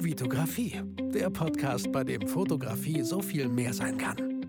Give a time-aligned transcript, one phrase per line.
[0.00, 0.80] Vitografie,
[1.12, 4.46] der Podcast, bei dem Fotografie so viel mehr sein kann.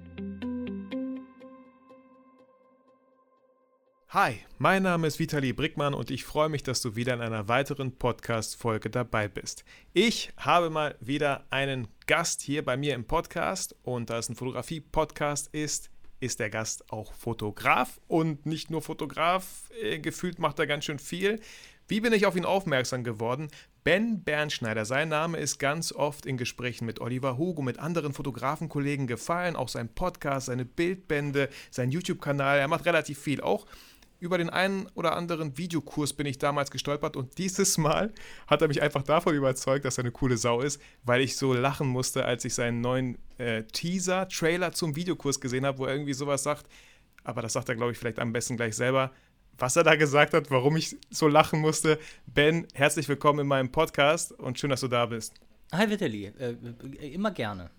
[4.09, 7.47] Hi, mein Name ist Vitali Brickmann und ich freue mich, dass du wieder in einer
[7.47, 9.65] weiteren Podcast-Folge dabei bist.
[9.93, 14.35] Ich habe mal wieder einen Gast hier bei mir im Podcast und da es ein
[14.35, 15.89] Fotografie-Podcast ist,
[16.19, 20.99] ist der Gast auch Fotograf und nicht nur Fotograf, äh, gefühlt macht er ganz schön
[20.99, 21.39] viel.
[21.87, 23.47] Wie bin ich auf ihn aufmerksam geworden?
[23.89, 29.07] Ben Bernschneider, sein Name ist ganz oft in Gesprächen mit Oliver Hugo, mit anderen Fotografenkollegen
[29.07, 33.41] gefallen, auch sein Podcast, seine Bildbände, sein YouTube-Kanal, er macht relativ viel.
[33.41, 33.65] Auch
[34.19, 38.13] über den einen oder anderen Videokurs bin ich damals gestolpert und dieses Mal
[38.45, 41.55] hat er mich einfach davon überzeugt, dass er eine coole Sau ist, weil ich so
[41.55, 46.13] lachen musste, als ich seinen neuen äh, Teaser-Trailer zum Videokurs gesehen habe, wo er irgendwie
[46.13, 46.67] sowas sagt.
[47.23, 49.11] Aber das sagt er, glaube ich, vielleicht am besten gleich selber,
[49.59, 51.99] was er da gesagt hat, warum ich so lachen musste.
[52.27, 55.33] Ben, herzlich willkommen in meinem Podcast und schön, dass du da bist.
[55.71, 56.55] Hi Vitali, äh,
[57.13, 57.69] immer gerne.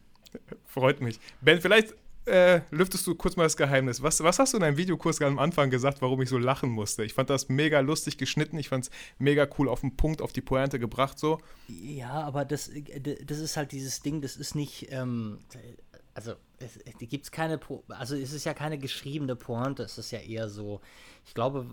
[0.66, 1.19] Freut mich.
[1.41, 1.95] Ben, vielleicht
[2.27, 4.02] äh, lüftest du kurz mal das Geheimnis.
[4.02, 7.02] Was, was hast du in deinem Videokurs am Anfang gesagt, warum ich so lachen musste?
[7.02, 10.32] Ich fand das mega lustig geschnitten, ich fand es mega cool auf den Punkt, auf
[10.32, 11.41] die Pointe gebracht so.
[11.66, 15.38] Ja, aber das, äh, das ist halt dieses Ding, das ist nicht, ähm,
[16.15, 20.49] also es gibt keine, also es ist ja keine geschriebene Pointe, es ist ja eher
[20.49, 20.80] so,
[21.25, 21.66] ich glaube,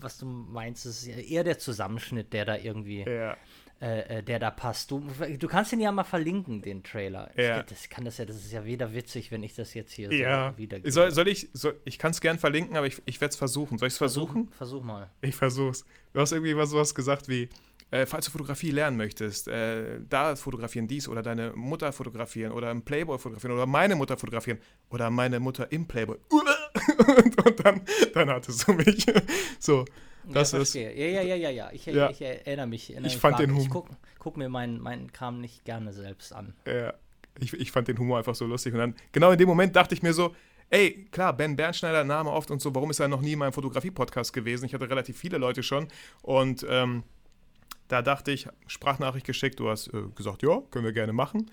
[0.00, 3.36] was du meinst, ist ja eher der Zusammenschnitt, der da irgendwie ja.
[3.82, 4.92] Äh, äh, der da passt.
[4.92, 7.32] Du, du kannst ihn ja mal verlinken, den Trailer.
[7.36, 7.58] Ja.
[7.58, 10.12] Ich, das kann das ja, das ist ja weder witzig, wenn ich das jetzt hier
[10.12, 10.52] ja.
[10.52, 10.92] so wiedergebe.
[10.92, 13.78] Soll, soll ich, soll, ich kann es gern verlinken, aber ich, ich werde es versuchen.
[13.78, 14.52] Soll ich es versuchen?
[14.52, 15.10] Versuch mal.
[15.20, 15.84] Ich versuch's.
[16.12, 17.48] Du hast irgendwie was sowas gesagt wie,
[17.92, 22.70] äh, falls du Fotografie lernen möchtest, äh, da fotografieren dies oder deine Mutter fotografieren oder
[22.70, 26.16] im Playboy fotografieren oder meine Mutter fotografieren oder meine Mutter im Playboy.
[26.30, 27.82] und, und dann,
[28.14, 29.04] dann hattest du mich.
[29.58, 29.84] so.
[30.24, 30.74] Das ja, ist.
[30.74, 31.70] Ja, ja, ja, ja, ja.
[31.72, 32.08] Ich, ja.
[32.08, 32.90] ich, ich erinnere mich.
[32.90, 33.62] Erinnere ich fand den Humor.
[33.62, 36.54] Ich gucke guck mir meinen mein Kram nicht gerne selbst an.
[36.66, 36.94] Ja.
[37.40, 38.72] Ich, ich fand den Humor einfach so lustig.
[38.72, 40.34] Und dann, genau in dem Moment dachte ich mir so,
[40.70, 43.52] ey, klar, Ben Bernschneider, Name oft und so, warum ist er noch nie in meinem
[43.52, 44.64] Fotografie-Podcast gewesen?
[44.64, 45.88] Ich hatte relativ viele Leute schon.
[46.22, 47.02] Und ähm,
[47.92, 51.50] da dachte ich, Sprachnachricht geschickt, du hast äh, gesagt, ja, können wir gerne machen.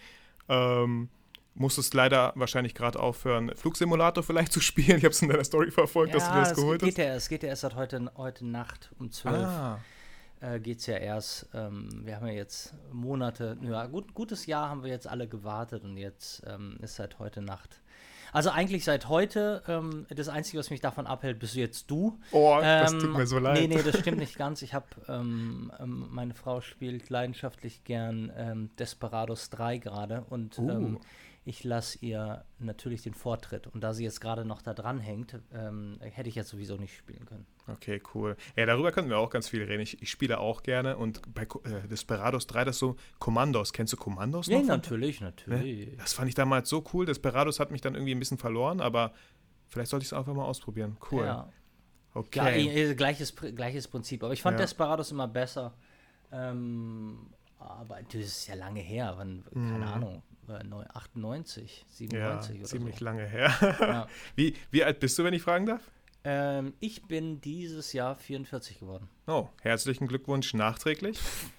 [0.48, 1.10] Ähm,
[1.54, 5.00] musstest leider wahrscheinlich gerade aufhören, Flugsimulator vielleicht zu spielen.
[5.00, 6.98] Ich habe es in deiner Story verfolgt, ja, dass du das geholt geht hast.
[6.98, 9.80] Ja, es geht ja erst seit heute, heute Nacht um 12 ah.
[10.40, 11.50] äh, geht es ja erst.
[11.54, 15.84] Ähm, wir haben ja jetzt Monate, ja, gut, gutes Jahr haben wir jetzt alle gewartet
[15.84, 17.82] und jetzt ähm, ist seit heute Nacht.
[18.32, 22.20] Also eigentlich seit heute, ähm, das Einzige, was mich davon abhält, bist jetzt du.
[22.32, 23.60] Oh, das tut mir so leid.
[23.60, 24.62] Nee, nee, das stimmt nicht ganz.
[24.62, 31.00] Ich habe, ähm, ähm, meine Frau spielt leidenschaftlich gern ähm, Desperados 3 gerade und uh
[31.50, 33.66] ich lasse ihr natürlich den Vortritt.
[33.66, 36.96] Und da sie jetzt gerade noch da dran hängt, ähm, hätte ich jetzt sowieso nicht
[36.96, 37.48] spielen können.
[37.66, 38.38] Okay, cool.
[38.56, 39.82] Ja, darüber können wir auch ganz viel reden.
[39.82, 43.74] Ich, ich spiele auch gerne und bei äh, Desperados 3, das so Kommandos.
[43.74, 44.60] Kennst du Kommandos noch?
[44.60, 45.88] Ja, natürlich, natürlich.
[45.88, 45.98] Ne?
[45.98, 47.08] Das fand ich damals so cool.
[47.08, 49.12] Desperados hat mich dann irgendwie ein bisschen verloren, aber
[49.70, 50.98] vielleicht sollte ich es einfach mal ausprobieren.
[51.12, 51.26] Cool.
[51.26, 51.52] Ja.
[52.14, 52.38] Okay.
[52.38, 54.24] Ja, eh, gleiches, gleiches Prinzip.
[54.24, 54.66] Aber ich fand ja.
[54.66, 55.74] Desperados immer besser.
[56.32, 59.16] Ähm, aber das ist ja lange her.
[59.18, 59.94] Wann, keine mm.
[59.94, 60.24] Ahnung.
[60.50, 63.06] 98, 97 ja, oder ziemlich so.
[63.06, 63.78] lange her.
[63.80, 64.08] Ja.
[64.36, 65.82] Wie, wie alt bist du, wenn ich fragen darf?
[66.24, 69.08] Ähm, ich bin dieses Jahr 44 geworden.
[69.28, 71.18] Oh, herzlichen Glückwunsch nachträglich.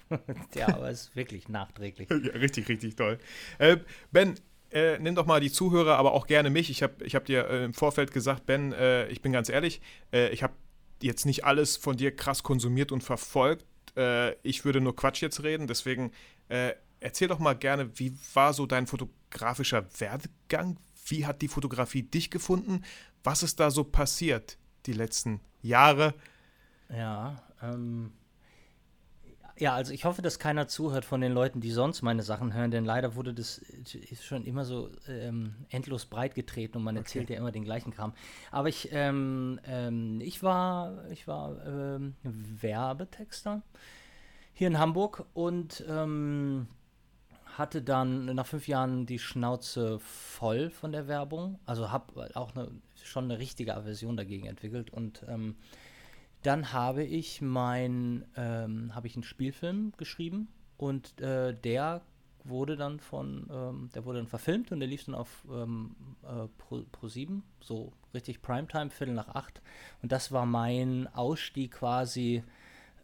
[0.55, 2.09] ja, aber es ist wirklich nachträglich.
[2.09, 3.17] ja, richtig, richtig toll.
[3.57, 3.77] Äh,
[4.11, 4.35] ben,
[4.69, 6.69] äh, nimm doch mal die Zuhörer, aber auch gerne mich.
[6.69, 9.81] Ich habe ich hab dir äh, im Vorfeld gesagt, Ben, äh, ich bin ganz ehrlich,
[10.13, 10.53] äh, ich habe
[11.01, 13.65] jetzt nicht alles von dir krass konsumiert und verfolgt.
[13.97, 16.11] Äh, ich würde nur Quatsch jetzt reden, deswegen
[17.01, 20.77] Erzähl doch mal gerne, wie war so dein fotografischer Werdegang?
[21.07, 22.83] Wie hat die Fotografie dich gefunden?
[23.23, 26.13] Was ist da so passiert die letzten Jahre?
[26.89, 28.13] Ja, ähm,
[29.57, 32.69] ja, also ich hoffe, dass keiner zuhört von den Leuten, die sonst meine Sachen hören,
[32.69, 37.03] denn leider wurde das ist schon immer so ähm, endlos breit getreten und man okay.
[37.03, 38.13] erzählt ja immer den gleichen Kram.
[38.51, 43.63] Aber ich, ähm, ähm, ich war, ich war ähm, Werbetexter
[44.53, 46.67] hier in Hamburg und ähm,
[47.57, 51.59] hatte dann nach fünf Jahren die Schnauze voll von der Werbung.
[51.65, 52.71] Also habe auch eine,
[53.03, 54.91] schon eine richtige Aversion dagegen entwickelt.
[54.91, 55.55] Und ähm,
[56.43, 62.01] dann habe ich mein, ähm, habe ich einen Spielfilm geschrieben und äh, der
[62.43, 66.47] wurde dann von, ähm, der wurde dann verfilmt und der lief dann auf ähm, äh,
[66.57, 69.61] Pro, Pro 7, so richtig Primetime, Viertel nach acht.
[70.01, 72.43] Und das war mein Ausstieg quasi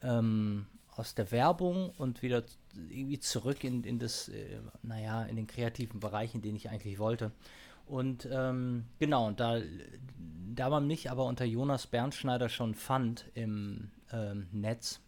[0.02, 0.66] ähm,
[0.96, 2.44] aus der Werbung und wieder
[2.90, 7.00] irgendwie zurück in, in das, äh, naja, in den kreativen Bereich, in den ich eigentlich
[7.00, 7.32] wollte.
[7.86, 9.62] Und ähm, genau, und da,
[10.54, 15.00] da man mich aber unter Jonas Bernschneider schon fand im ähm, Netz,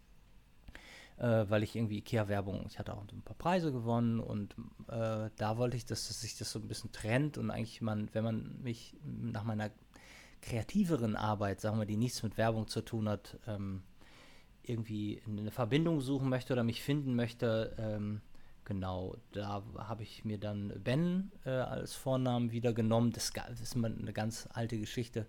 [1.18, 4.56] äh, weil ich irgendwie IKEA-Werbung, ich hatte auch ein paar Preise gewonnen und
[4.88, 8.10] äh, da wollte ich, dass, dass sich das so ein bisschen trennt und eigentlich man,
[8.14, 9.72] wenn man mich nach meiner
[10.42, 13.84] kreativeren Arbeit, sagen wir, die nichts mit Werbung zu tun hat, ähm,
[14.64, 18.22] irgendwie eine Verbindung suchen möchte oder mich finden möchte, ähm,
[18.66, 23.12] genau, da habe ich mir dann Ben äh, als Vornamen wieder genommen.
[23.12, 25.26] Das, ist eine ganz alte Geschichte.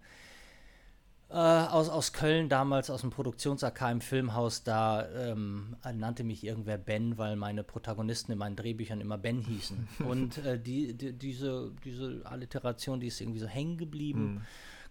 [1.31, 6.76] Äh, aus, aus Köln damals, aus dem Produktions-AK im Filmhaus, da ähm, nannte mich irgendwer
[6.76, 9.88] Ben, weil meine Protagonisten in meinen Drehbüchern immer Ben hießen.
[10.09, 14.35] Und äh, die, die, diese, diese Alliteration, die ist irgendwie so hängen geblieben.
[14.35, 14.41] Mhm.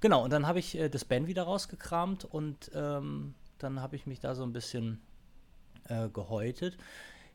[0.01, 4.07] Genau, und dann habe ich äh, das Ben wieder rausgekramt und ähm, dann habe ich
[4.07, 5.01] mich da so ein bisschen
[5.85, 6.77] äh, gehäutet.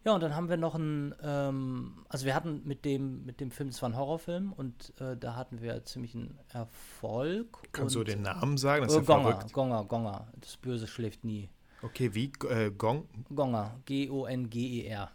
[0.05, 3.50] Ja, und dann haben wir noch einen, ähm, also wir hatten mit dem, mit dem
[3.50, 7.59] Film, es war ein Horrorfilm und äh, da hatten wir ziemlich einen Erfolg.
[7.73, 8.85] Kannst du den Namen sagen?
[8.85, 9.53] Das ist äh, ja Gonger, verrückt.
[9.55, 11.49] Gonger, Gonger, das Böse schläft nie.
[11.81, 12.31] Okay, wie?
[12.49, 13.09] Äh, Gong?
[13.35, 15.11] Gonger, G-O-N-G-E-R.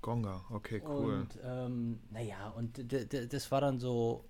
[0.00, 1.14] Gonger, okay, cool.
[1.14, 4.24] Und ähm, naja, und das war dann so,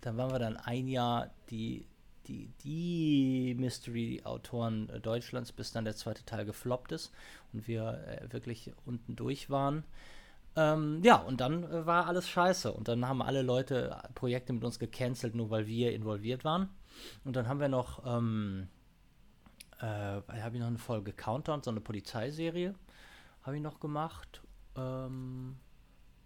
[0.00, 1.84] dann waren wir dann ein Jahr die
[2.26, 7.12] die, die Mystery-Autoren äh, Deutschlands, bis dann der zweite Teil gefloppt ist
[7.52, 9.84] und wir äh, wirklich unten durch waren.
[10.56, 12.72] Ähm, ja, und dann äh, war alles scheiße.
[12.72, 16.70] Und dann haben alle Leute äh, Projekte mit uns gecancelt, nur weil wir involviert waren.
[17.24, 18.68] Und dann haben wir noch, ähm,
[19.78, 22.74] äh, habe ich noch eine Folge Countdown, so eine Polizeiserie,
[23.42, 24.40] habe ich noch gemacht.
[24.76, 25.56] Ähm,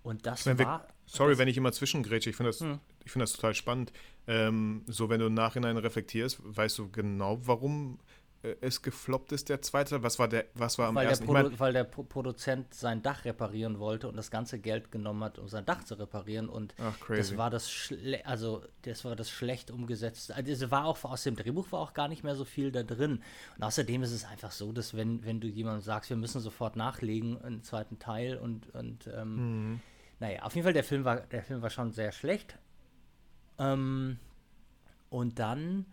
[0.05, 0.87] und das wenn war.
[1.13, 2.79] Sorry, wenn ich immer zwischengrätsche, ich finde das, hm.
[3.05, 3.93] find das total spannend.
[4.27, 7.99] Ähm, so, wenn du im Nachhinein reflektierst, weißt du genau, warum
[8.43, 10.03] äh, es gefloppt ist, der zweite?
[10.05, 11.27] Was war der, was war am weil ersten?
[11.27, 14.91] Der ich mein, weil der Pro Produzent sein Dach reparieren wollte und das ganze Geld
[14.93, 19.05] genommen hat, um sein Dach zu reparieren und Ach, das war das Schle also das
[19.05, 20.33] war das schlecht umgesetzt.
[20.33, 23.23] Also war auch aus dem Drehbuch war auch gar nicht mehr so viel da drin.
[23.57, 26.77] Und außerdem ist es einfach so, dass wenn, wenn du jemandem sagst, wir müssen sofort
[26.77, 29.81] nachlegen, einen zweiten Teil und, und ähm, mhm.
[30.21, 32.59] Naja, auf jeden Fall der Film war, der Film war schon sehr schlecht.
[33.59, 34.19] Ähm,
[35.09, 35.87] und dann,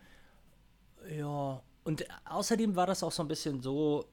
[1.10, 4.06] ja, und außerdem war das auch so ein bisschen so,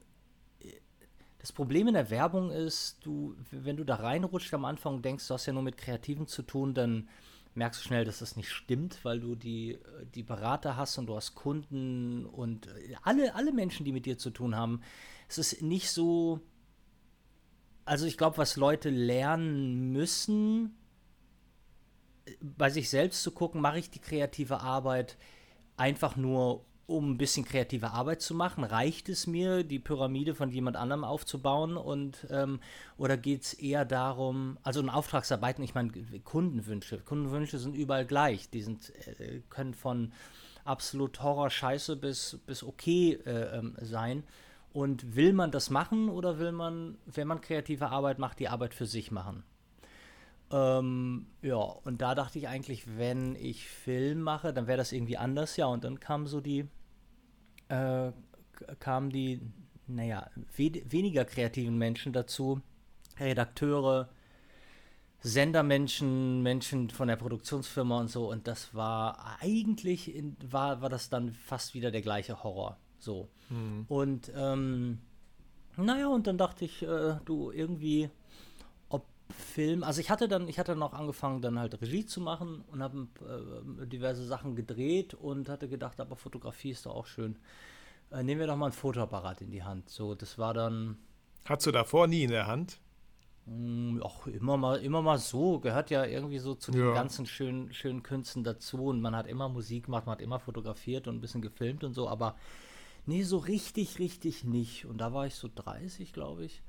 [1.38, 5.28] das Problem in der Werbung ist, du, wenn du da reinrutscht am Anfang und denkst,
[5.28, 7.06] du hast ja nur mit Kreativen zu tun, dann
[7.55, 9.78] merkst du schnell, dass das nicht stimmt, weil du die,
[10.14, 12.69] die Berater hast und du hast Kunden und
[13.02, 14.81] alle, alle Menschen, die mit dir zu tun haben.
[15.28, 16.40] Es ist nicht so.
[17.85, 20.77] Also ich glaube, was Leute lernen müssen,
[22.41, 25.19] bei sich selbst zu gucken, mache ich die kreative Arbeit
[25.77, 28.65] einfach nur, um ein bisschen kreative Arbeit zu machen?
[28.65, 31.77] Reicht es mir, die Pyramide von jemand anderem aufzubauen?
[31.77, 32.61] Und, ähm,
[32.97, 35.93] oder geht es eher darum, also in Auftragsarbeiten, ich meine,
[36.25, 36.99] Kundenwünsche.
[36.99, 38.51] Kundenwünsche sind überall gleich.
[38.51, 40.13] Die sind, äh, können von
[40.65, 44.25] absolut Horror-Scheiße bis, bis okay äh, ähm, sein.
[44.75, 48.75] Und will man das machen oder will man, wenn man kreative Arbeit macht, die Arbeit
[48.75, 49.44] für sich machen?
[50.50, 55.17] Ähm, ja, und da dachte ich eigentlich, wenn ich Film mache, dann wäre das irgendwie
[55.17, 55.67] anders, ja.
[55.67, 56.67] Und dann kamen so die,
[57.69, 58.11] äh,
[58.81, 59.43] kamen die,
[59.87, 62.61] naja, we weniger kreativen Menschen dazu,
[63.21, 64.09] Redakteure,
[65.21, 68.29] Sendermenschen, Menschen von der Produktionsfirma und so.
[68.29, 72.76] Und das war eigentlich, in, war, war das dann fast wieder der gleiche Horror.
[73.05, 73.29] So.
[73.51, 73.85] Mhm.
[73.89, 74.99] Und, ähm,
[75.77, 78.11] naja, und dann dachte ich, äh, du, irgendwie
[79.31, 82.62] Film, also ich hatte dann, ich hatte dann auch angefangen, dann halt Regie zu machen
[82.71, 87.37] und habe äh, diverse Sachen gedreht und hatte gedacht, aber Fotografie ist doch auch schön.
[88.11, 89.88] Äh, nehmen wir doch mal ein Fotoapparat in die Hand.
[89.88, 90.99] So, das war dann.
[91.47, 92.78] Hattest du davor nie in der Hand?
[93.47, 96.78] Hm, auch immer mal, immer mal so, gehört ja irgendwie so zu ja.
[96.78, 100.38] den ganzen schönen, schönen Künsten dazu und man hat immer Musik gemacht, man hat immer
[100.38, 102.37] fotografiert und ein bisschen gefilmt und so, aber
[103.06, 104.87] nee, so richtig, richtig nicht.
[104.87, 106.62] Und da war ich so 30, glaube ich.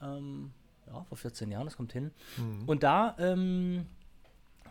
[0.00, 0.52] Ähm,
[0.86, 2.10] ja, vor 14 Jahren, das kommt hin.
[2.36, 2.64] Mhm.
[2.66, 3.86] Und da ähm,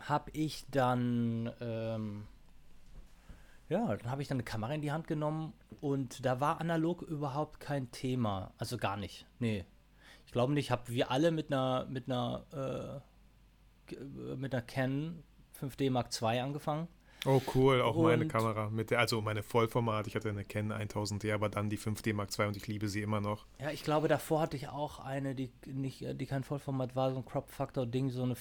[0.00, 2.24] habe ich dann, ähm,
[3.68, 7.02] ja, dann habe ich dann eine Kamera in die Hand genommen und da war analog
[7.02, 8.52] überhaupt kein Thema.
[8.58, 9.26] Also gar nicht.
[9.38, 9.64] Nee.
[10.26, 13.02] Ich glaube nicht, habe wir alle mit einer, mit einer,
[13.90, 15.22] äh, mit einer Canon
[15.60, 16.88] 5D Mark II angefangen.
[17.26, 18.70] Oh cool, auch und meine Kamera.
[18.70, 22.30] Mit der, also meine Vollformat, ich hatte eine Canon 1000D, aber dann die 5D Mark
[22.38, 23.46] II und ich liebe sie immer noch.
[23.58, 27.18] Ja, ich glaube, davor hatte ich auch eine, die nicht, die kein Vollformat war, so
[27.18, 28.36] ein Crop Factor Ding, so eine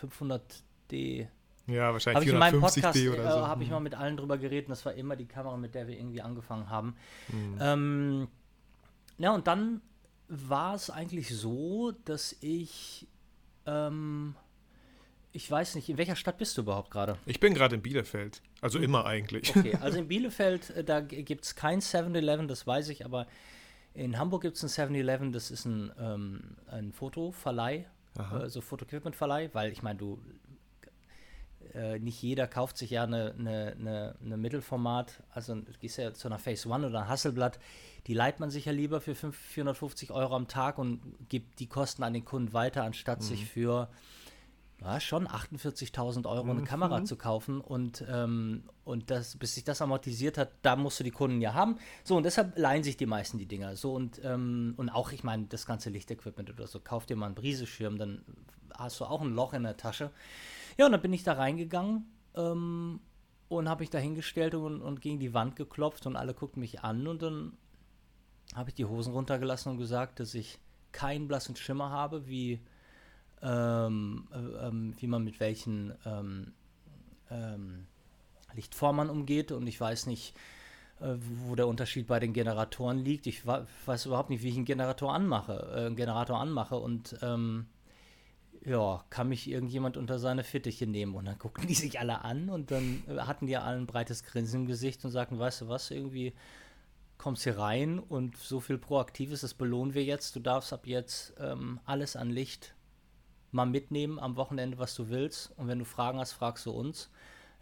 [0.00, 1.26] 500D.
[1.66, 3.38] Ja, wahrscheinlich 450D oder so.
[3.38, 5.74] Äh, habe ich mal mit allen drüber geredet und das war immer die Kamera, mit
[5.74, 6.94] der wir irgendwie angefangen haben.
[7.28, 7.58] Mhm.
[7.60, 8.28] Ähm,
[9.18, 9.80] ja, und dann
[10.28, 13.08] war es eigentlich so, dass ich
[13.66, 14.36] ähm,
[15.36, 17.18] ich weiß nicht, in welcher Stadt bist du überhaupt gerade?
[17.26, 18.40] Ich bin gerade in Bielefeld.
[18.62, 19.54] Also immer eigentlich.
[19.54, 23.26] Okay, also in Bielefeld, äh, da gibt es kein 7-Eleven, das weiß ich, aber
[23.92, 27.84] In Hamburg gibt es ein 7-Eleven, das ist ein, ähm, ein Fotoverleih,
[28.30, 30.18] also Fotoequipment-Verleih, weil ich meine, du
[31.74, 36.14] äh, nicht jeder kauft sich ja eine, eine, eine, eine Mittelformat, also du gehst ja
[36.14, 37.58] zu einer Phase One oder ein Hasselblatt,
[38.06, 41.66] die leiht man sich ja lieber für 5, 450 Euro am Tag und gibt die
[41.66, 43.24] Kosten an den Kunden weiter, anstatt mhm.
[43.24, 43.88] sich für
[44.82, 46.64] ja, schon 48.000 Euro eine mhm.
[46.64, 51.04] Kamera zu kaufen und, ähm, und das, bis sich das amortisiert hat, da musst du
[51.04, 51.78] die Kunden ja haben.
[52.04, 53.74] So, und deshalb leihen sich die meisten die Dinger.
[53.76, 57.26] So, und, ähm, und auch, ich meine, das ganze Lichtequipment oder so, kauf dir mal
[57.26, 58.22] einen Briseschirm, dann
[58.76, 60.10] hast du auch ein Loch in der Tasche.
[60.76, 62.04] Ja, und dann bin ich da reingegangen
[62.34, 63.00] ähm,
[63.48, 66.80] und habe mich da hingestellt und, und gegen die Wand geklopft und alle guckten mich
[66.80, 67.56] an und dann
[68.54, 70.58] habe ich die Hosen runtergelassen und gesagt, dass ich
[70.92, 72.60] keinen blassen Schimmer habe, wie,
[73.42, 76.52] ähm, äh, ähm, wie man mit welchen ähm,
[77.30, 77.86] ähm,
[78.54, 80.34] Lichtformern umgeht und ich weiß nicht,
[81.00, 81.14] äh,
[81.44, 83.26] wo der Unterschied bei den Generatoren liegt.
[83.26, 87.66] Ich weiß überhaupt nicht, wie ich einen Generator anmache, äh, einen Generator anmache und ähm,
[88.64, 91.14] ja, kann mich irgendjemand unter seine Fittiche nehmen?
[91.14, 94.24] Und dann guckten die sich alle an und dann äh, hatten die alle ein breites
[94.24, 96.32] Grinsen im Gesicht und sagten, weißt du was, irgendwie
[97.18, 100.36] kommst hier rein und so viel Proaktives, das belohnen wir jetzt.
[100.36, 102.75] Du darfst ab jetzt ähm, alles an Licht
[103.56, 105.52] mal mitnehmen am Wochenende, was du willst.
[105.56, 107.10] Und wenn du Fragen hast, fragst du uns.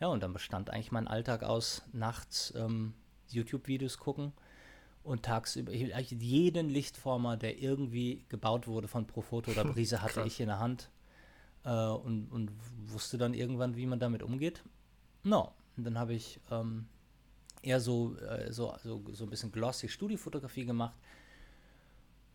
[0.00, 2.92] Ja, und dann bestand eigentlich mein Alltag aus nachts ähm,
[3.28, 4.32] YouTube-Videos gucken
[5.04, 10.48] und tagsüber jeden Lichtformer, der irgendwie gebaut wurde von Profoto oder Brise, hatte ich in
[10.48, 10.90] der Hand
[11.64, 12.50] äh, und, und
[12.86, 14.64] wusste dann irgendwann, wie man damit umgeht.
[15.22, 16.86] No, und dann habe ich ähm,
[17.62, 20.96] eher so, äh, so, so, so ein bisschen glossy Studiofotografie gemacht.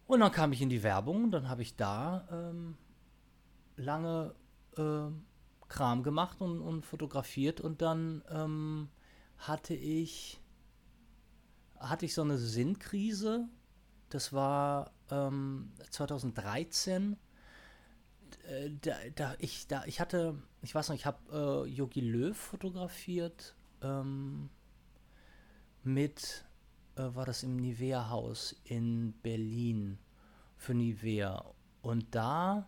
[0.07, 2.77] Und dann kam ich in die Werbung dann habe ich da ähm,
[3.79, 4.35] lange
[4.77, 5.11] äh,
[5.67, 8.89] Kram gemacht und, und, fotografiert und dann ähm,
[9.37, 10.41] hatte ich
[11.79, 13.47] hatte ich so eine Sinnkrise.
[14.09, 17.17] Das war ähm, 2013
[18.49, 22.35] äh, da, da, ich, da, ich hatte, ich weiß noch, ich habe äh, Yogi Löw
[22.35, 24.49] fotografiert ähm,
[25.83, 26.45] mit,
[26.95, 29.99] äh, war das im Nivea-Haus in Berlin
[30.57, 31.53] für Nivea.
[31.81, 32.67] Und da,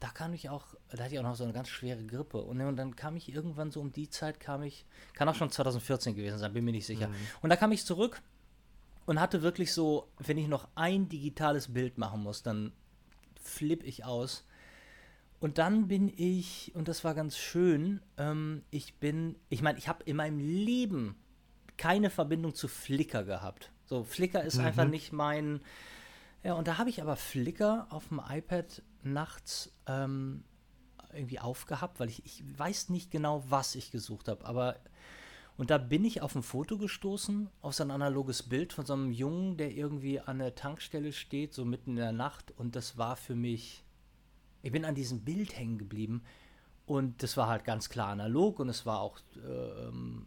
[0.00, 2.38] da kam ich auch, da hatte ich auch noch so eine ganz schwere Grippe.
[2.38, 5.50] Und, und dann kam ich irgendwann so um die Zeit, kam ich, kann auch schon
[5.50, 7.08] 2014 gewesen sein, bin mir nicht sicher.
[7.08, 7.14] Mhm.
[7.42, 8.20] Und da kam ich zurück
[9.06, 12.72] und hatte wirklich so, wenn ich noch ein digitales Bild machen muss, dann
[13.40, 14.44] flippe ich aus
[15.40, 19.88] und dann bin ich, und das war ganz schön, ähm, ich bin, ich meine, ich
[19.88, 21.16] habe in meinem Leben
[21.78, 23.72] keine Verbindung zu Flickr gehabt.
[23.86, 24.66] So, Flickr ist mhm.
[24.66, 25.62] einfach nicht mein.
[26.44, 30.44] Ja, und da habe ich aber Flickr auf dem iPad nachts ähm,
[31.12, 34.76] irgendwie aufgehabt, weil ich, ich weiß nicht genau, was ich gesucht habe, aber
[35.56, 38.94] und da bin ich auf ein Foto gestoßen, auf so ein analoges Bild von so
[38.94, 42.50] einem Jungen, der irgendwie an der Tankstelle steht, so mitten in der Nacht.
[42.56, 43.84] Und das war für mich
[44.62, 46.22] ich bin an diesem Bild hängen geblieben
[46.86, 50.26] und das war halt ganz klar analog und es war auch, ähm,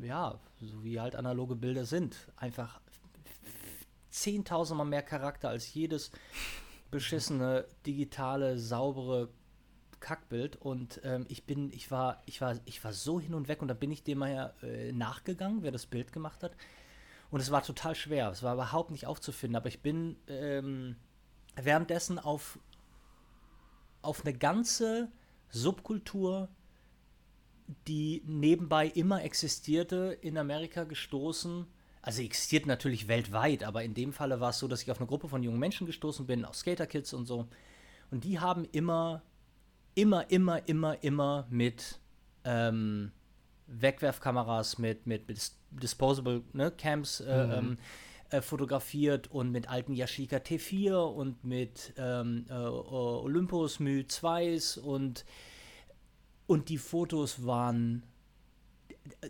[0.00, 2.16] ja, so wie halt analoge Bilder sind.
[2.36, 2.80] Einfach
[4.10, 6.10] zehntausendmal mehr Charakter als jedes
[6.92, 9.30] beschissene, digitale, saubere
[9.98, 13.62] Kackbild und ähm, ich bin, ich war, ich war, ich war so hin und weg
[13.62, 16.52] und dann bin ich dem mal äh, nachgegangen, wer das Bild gemacht hat.
[17.30, 18.30] Und es war total schwer.
[18.30, 20.96] Es war überhaupt nicht aufzufinden, aber ich bin ähm,
[21.56, 22.58] währenddessen auf
[24.02, 25.10] auf eine ganze
[25.50, 26.48] Subkultur,
[27.86, 31.66] die nebenbei immer existierte, in Amerika gestoßen.
[32.02, 35.06] Also existiert natürlich weltweit, aber in dem Falle war es so, dass ich auf eine
[35.06, 37.46] Gruppe von jungen Menschen gestoßen bin, aus Skater-Kids und so.
[38.10, 39.22] Und die haben immer,
[39.94, 42.00] immer, immer, immer, immer mit
[42.44, 43.12] ähm,
[43.68, 47.52] Wegwerfkameras, mit, mit, mit Disposable ne, Camps äh, mhm.
[47.52, 47.78] ähm,
[48.30, 55.24] äh, fotografiert und mit alten Yashica T4 und mit ähm, äh, Olympus Mu 2s und,
[56.48, 58.02] und die Fotos waren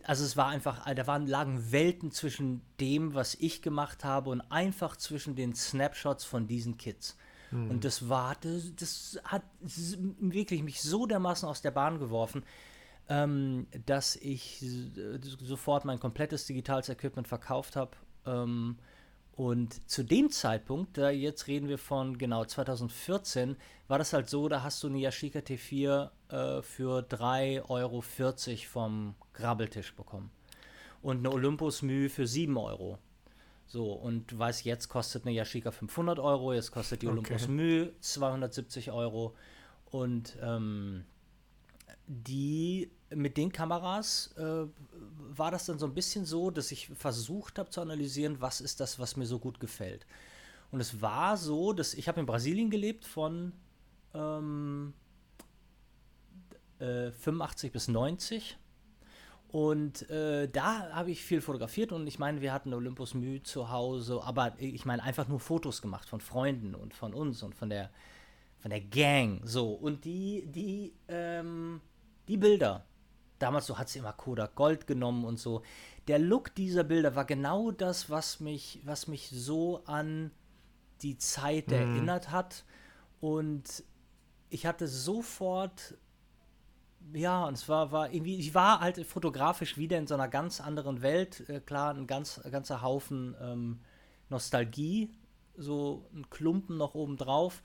[0.04, 4.40] also es war einfach, da waren, lagen Welten zwischen dem, was ich gemacht habe und
[4.40, 7.16] einfach zwischen den Snapshots von diesen Kids.
[7.50, 7.70] Hm.
[7.70, 12.44] Und das war, das, das hat wirklich mich so dermaßen aus der Bahn geworfen,
[13.08, 14.64] ähm, dass ich
[15.40, 18.76] sofort mein komplettes digitales Equipment verkauft habe ähm,
[19.34, 23.56] und zu dem Zeitpunkt, da jetzt reden wir von genau 2014,
[23.88, 28.02] war das halt so, da hast du eine Yashica T4 äh, für 3,40 Euro
[28.70, 30.30] vom Grabbeltisch bekommen.
[31.00, 32.98] Und eine Olympus Mü für 7 Euro.
[33.66, 37.18] So, und du weißt, jetzt kostet eine Yashica 500 Euro, jetzt kostet die okay.
[37.18, 39.34] Olympus Mü 270 Euro.
[39.86, 41.04] Und ähm,
[42.06, 44.66] die mit den Kameras äh,
[45.38, 48.80] war das dann so ein bisschen so, dass ich versucht habe zu analysieren, was ist
[48.80, 50.06] das, was mir so gut gefällt.
[50.70, 53.52] Und es war so, dass ich habe in Brasilien gelebt von
[54.14, 54.94] ähm,
[56.78, 58.58] äh, 85 bis 90.
[59.48, 63.70] Und äh, da habe ich viel fotografiert und ich meine, wir hatten Olympus Mü zu
[63.70, 67.68] Hause, aber ich meine einfach nur Fotos gemacht von Freunden und von uns und von
[67.68, 67.90] der
[68.62, 69.40] von der Gang.
[69.44, 71.80] So, und die, die, ähm,
[72.28, 72.86] die Bilder,
[73.42, 75.62] damals so hat sie immer Kodak Gold genommen und so.
[76.08, 80.30] Der Look dieser Bilder war genau das, was mich, was mich so an
[81.02, 81.74] die Zeit mhm.
[81.74, 82.64] erinnert hat.
[83.20, 83.84] Und
[84.50, 85.96] ich hatte sofort,
[87.12, 90.60] ja, und es war, war irgendwie, ich war halt fotografisch wieder in so einer ganz
[90.60, 91.48] anderen Welt.
[91.48, 93.80] Äh, klar, ein ganz, ganzer Haufen ähm,
[94.28, 95.10] Nostalgie,
[95.56, 97.62] so ein Klumpen noch oben drauf.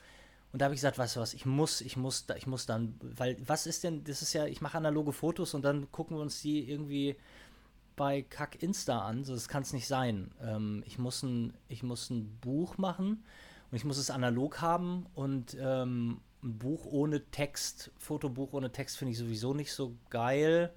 [0.51, 2.65] Und da habe ich gesagt, weißt du was, ich muss, ich muss, da, ich muss
[2.65, 6.17] dann, weil was ist denn, das ist ja, ich mache analoge Fotos und dann gucken
[6.17, 7.17] wir uns die irgendwie
[7.95, 9.23] bei Kack Insta an.
[9.23, 10.31] So, das kann es nicht sein.
[10.41, 13.25] Ähm, ich, muss ein, ich muss ein Buch machen
[13.71, 18.97] und ich muss es analog haben und ähm, ein Buch ohne Text, Fotobuch ohne Text
[18.97, 20.71] finde ich sowieso nicht so geil.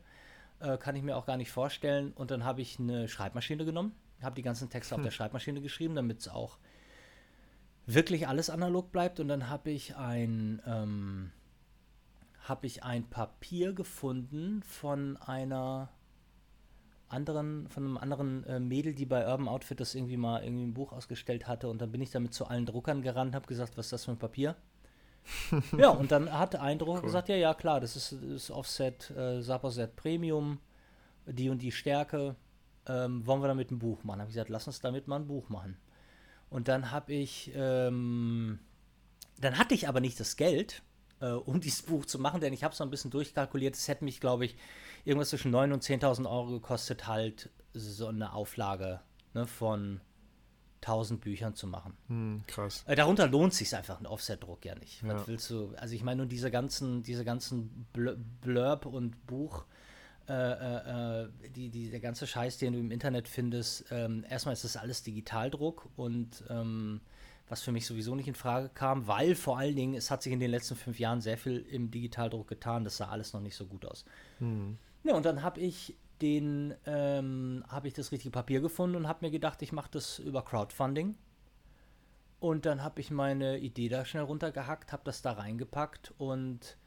[0.58, 2.12] Äh, kann ich mir auch gar nicht vorstellen.
[2.12, 5.00] Und dann habe ich eine Schreibmaschine genommen, habe die ganzen Texte hm.
[5.00, 6.58] auf der Schreibmaschine geschrieben, damit es auch
[7.94, 9.20] wirklich alles analog bleibt.
[9.20, 11.30] Und dann habe ich ein, ähm,
[12.40, 15.90] habe ich ein Papier gefunden von einer
[17.08, 20.74] anderen, von einem anderen äh, Mädel, die bei Urban Outfit das irgendwie mal irgendwie ein
[20.74, 21.68] Buch ausgestellt hatte.
[21.68, 24.12] Und dann bin ich damit zu allen Druckern gerannt, habe gesagt, was ist das für
[24.12, 24.56] ein Papier?
[25.76, 27.06] ja, und dann hat ein Drucker cool.
[27.06, 30.60] gesagt, ja, ja, klar, das ist, das Offset, äh, Saposet Premium,
[31.26, 32.36] die und die Stärke.
[32.86, 34.20] Ähm, wollen wir damit ein Buch machen?
[34.20, 35.76] Habe ich gesagt, lass uns damit mal ein Buch machen.
[36.50, 38.58] Und dann habe ich, ähm,
[39.38, 40.82] dann hatte ich aber nicht das Geld,
[41.20, 43.74] äh, um dieses Buch zu machen, denn ich habe es so ein bisschen durchkalkuliert.
[43.74, 44.56] Es hätte mich, glaube ich,
[45.04, 49.00] irgendwas zwischen 9.000 und 10.000 Euro gekostet, halt so eine Auflage
[49.32, 50.00] ne, von
[50.82, 51.96] 1000 Büchern zu machen.
[52.08, 52.84] Hm, krass.
[52.86, 55.02] Äh, darunter lohnt sich einfach ein Offset-Druck ja nicht.
[55.02, 55.14] Ja.
[55.14, 55.74] Was willst du?
[55.76, 57.86] Also ich meine nur diese ganzen, diese ganzen
[58.40, 59.66] Blurb und Buch,
[60.28, 63.86] äh, äh, äh, die, die, der ganze Scheiß, den du im Internet findest.
[63.90, 67.00] Ähm, erstmal ist das alles Digitaldruck und ähm,
[67.48, 70.32] was für mich sowieso nicht in Frage kam, weil vor allen Dingen es hat sich
[70.32, 72.84] in den letzten fünf Jahren sehr viel im Digitaldruck getan.
[72.84, 74.04] Das sah alles noch nicht so gut aus.
[74.38, 74.78] Hm.
[75.02, 79.24] Ja, und dann habe ich den ähm, habe ich das richtige Papier gefunden und habe
[79.24, 81.16] mir gedacht, ich mache das über Crowdfunding.
[82.38, 86.78] Und dann habe ich meine Idee da schnell runtergehackt, habe das da reingepackt und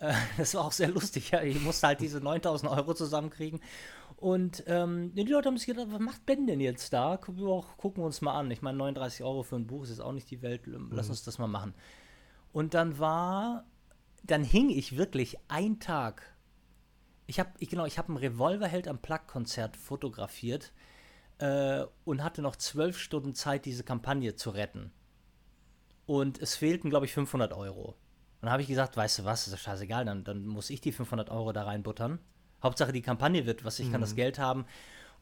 [0.36, 1.30] das war auch sehr lustig.
[1.30, 1.42] Ja.
[1.42, 3.60] Ich musste halt diese 9000 Euro zusammenkriegen.
[4.16, 7.16] Und ähm, die Leute haben sich gedacht, was macht Ben denn jetzt da?
[7.16, 8.50] Gucken wir, auch, gucken wir uns mal an.
[8.50, 10.62] Ich meine, 39 Euro für ein Buch ist jetzt auch nicht die Welt.
[10.66, 11.10] Lass mhm.
[11.10, 11.74] uns das mal machen.
[12.52, 13.64] Und dann war,
[14.22, 16.36] dann hing ich wirklich einen Tag
[17.26, 20.72] ich habe, ich, genau, ich habe ein Revolverheld am Plug-Konzert fotografiert
[21.38, 24.92] äh, und hatte noch zwölf Stunden Zeit, diese Kampagne zu retten.
[26.06, 27.96] Und es fehlten, glaube ich, 500 Euro.
[28.46, 30.92] Dann habe ich gesagt, weißt du was, ist doch scheißegal, dann, dann muss ich die
[30.92, 32.20] 500 Euro da reinbuttern.
[32.62, 33.92] Hauptsache die Kampagne wird was, ich mhm.
[33.92, 34.16] kann das mhm.
[34.16, 34.66] Geld haben.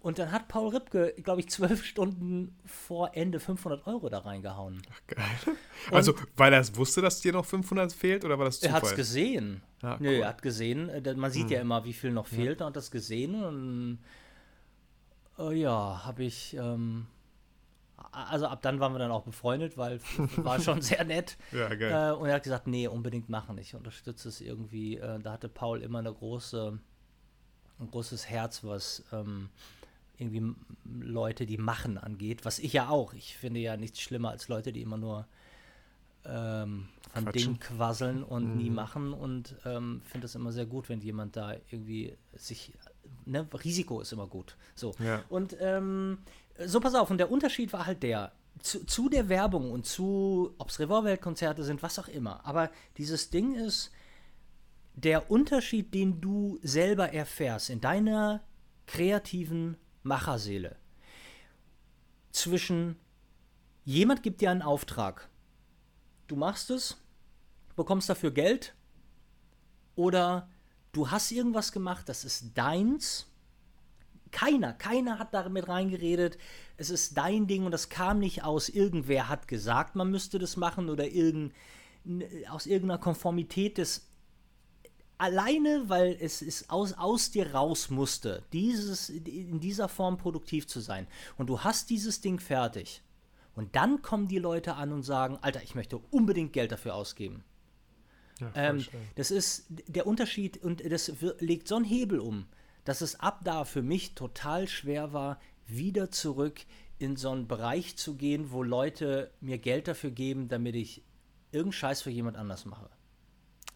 [0.02, 4.82] Und dann hat Paul Ripke, glaube ich, zwölf Stunden vor Ende 500 Euro da reingehauen.
[4.92, 5.56] Ach, geil.
[5.88, 8.72] Und also, weil er es wusste, dass dir noch 500 fehlt oder war das Zufall?
[8.72, 9.62] Er hat es gesehen.
[9.80, 9.98] Ja, cool.
[10.00, 10.90] Nö, er hat gesehen.
[10.90, 11.50] Äh, man sieht hm.
[11.50, 12.60] ja immer, wie viel noch fehlt.
[12.60, 12.66] Ja.
[12.66, 14.00] Er hat das gesehen und
[15.38, 16.54] äh, ja, habe ich.
[16.58, 17.06] Ähm,
[18.14, 20.00] also ab dann waren wir dann auch befreundet, weil
[20.36, 21.36] war schon sehr nett.
[21.52, 22.12] Ja, geil.
[22.12, 23.58] Äh, und er hat gesagt, nee, unbedingt machen.
[23.58, 24.98] Ich unterstütze es irgendwie.
[24.98, 26.78] Äh, da hatte Paul immer eine große,
[27.80, 29.50] ein großes Herz, was ähm,
[30.18, 33.14] irgendwie Leute, die machen angeht, was ich ja auch.
[33.14, 35.26] Ich finde ja nichts schlimmer als Leute, die immer nur
[36.24, 38.56] ähm, von Dingen quasseln und mhm.
[38.56, 42.72] nie machen und ähm, finde es immer sehr gut, wenn jemand da irgendwie sich,
[43.24, 44.56] ne, Risiko ist immer gut.
[44.74, 44.94] So.
[44.98, 45.22] Ja.
[45.28, 46.18] Und ähm,
[46.58, 50.54] so pass auf, und der Unterschied war halt der, zu, zu der Werbung und zu,
[50.58, 53.90] ob es Revolverkonzerte sind, was auch immer, aber dieses Ding ist,
[54.94, 58.44] der Unterschied, den du selber erfährst in deiner
[58.86, 60.76] kreativen Macherseele.
[62.30, 62.96] Zwischen
[63.84, 65.28] jemand gibt dir einen Auftrag,
[66.28, 66.96] du machst es,
[67.76, 68.74] bekommst dafür Geld
[69.96, 70.48] oder
[70.92, 73.26] du hast irgendwas gemacht, das ist deins.
[74.34, 76.38] Keiner, keiner hat damit reingeredet.
[76.76, 78.68] Es ist dein Ding und das kam nicht aus.
[78.68, 81.54] Irgendwer hat gesagt, man müsste das machen oder irgend,
[82.50, 84.08] aus irgendeiner Konformität des
[85.18, 90.80] alleine, weil es ist aus, aus dir raus musste, dieses, in dieser Form produktiv zu
[90.80, 91.06] sein.
[91.38, 93.02] Und du hast dieses Ding fertig.
[93.54, 97.44] Und dann kommen die Leute an und sagen, Alter, ich möchte unbedingt Geld dafür ausgeben.
[98.40, 102.46] Ja, ähm, das ist der Unterschied und das legt so einen Hebel um,
[102.84, 106.60] dass es ab da für mich total schwer war, wieder zurück
[106.98, 111.02] in so einen Bereich zu gehen, wo Leute mir Geld dafür geben, damit ich
[111.50, 112.88] irgendeinen Scheiß für jemand anders mache.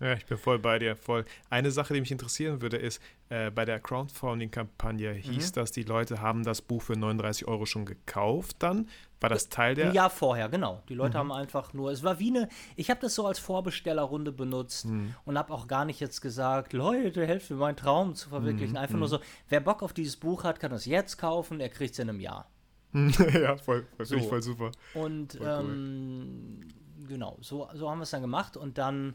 [0.00, 1.24] Ja, ich bin voll bei dir, voll.
[1.50, 5.54] Eine Sache, die mich interessieren würde, ist, äh, bei der Crowdfunding-Kampagne hieß mhm.
[5.54, 8.88] das, die Leute haben das Buch für 39 Euro schon gekauft dann.
[9.20, 9.88] War das Teil der?
[9.88, 10.82] Ein Jahr vorher, genau.
[10.88, 11.18] Die Leute mhm.
[11.18, 15.14] haben einfach nur, es war wie eine, ich habe das so als Vorbestellerrunde benutzt mhm.
[15.24, 18.72] und habe auch gar nicht jetzt gesagt, Leute, helft mir, meinen Traum zu verwirklichen.
[18.72, 18.78] Mhm.
[18.78, 19.12] Einfach nur mhm.
[19.12, 22.08] so, wer Bock auf dieses Buch hat, kann es jetzt kaufen, er kriegt es in
[22.08, 22.48] einem Jahr.
[22.92, 24.18] ja, voll, voll so.
[24.20, 24.70] voll super.
[24.94, 25.64] Und voll cool.
[25.64, 26.60] ähm,
[27.08, 29.14] genau, so, so haben wir es dann gemacht und dann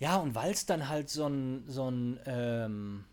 [0.00, 3.04] ja, und weil es dann halt so ein, so ein, ähm,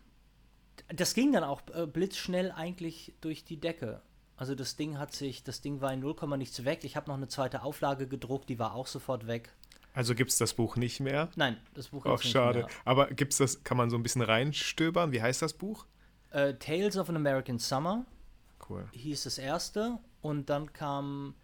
[0.88, 4.00] das ging dann auch äh, blitzschnell eigentlich durch die Decke.
[4.38, 6.84] Also das Ding hat sich, das Ding war in 0, nichts weg.
[6.84, 9.52] Ich habe noch eine zweite Auflage gedruckt, die war auch sofort weg.
[9.94, 11.28] Also gibt es das Buch nicht mehr?
[11.34, 12.60] Nein, das Buch Ach, schade.
[12.60, 12.68] Mehr.
[12.84, 15.10] Aber gibt's das, kann man so ein bisschen reinstöbern?
[15.10, 15.86] Wie heißt das Buch?
[16.32, 18.06] Uh, Tales of an American Summer.
[18.68, 18.88] Cool.
[18.92, 19.98] Hieß das erste.
[20.20, 21.34] Und dann kam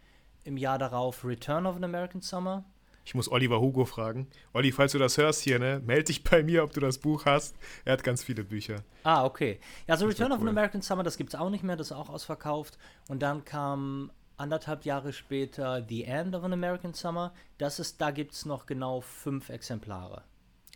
[0.44, 2.64] im Jahr darauf Return of an American Summer.
[3.04, 4.28] Ich muss Oliver Hugo fragen.
[4.52, 7.26] Olli, falls du das hörst hier, ne, melde dich bei mir, ob du das Buch
[7.26, 7.56] hast.
[7.84, 8.82] Er hat ganz viele Bücher.
[9.02, 9.60] Ah, okay.
[9.86, 11.92] Ja, so Return of an American Summer, das gibt es auch nicht mehr, das ist
[11.92, 12.78] auch ausverkauft.
[13.08, 17.34] Und dann kam anderthalb Jahre später The End of an American Summer.
[17.58, 20.22] Das ist, da gibt es noch genau fünf Exemplare.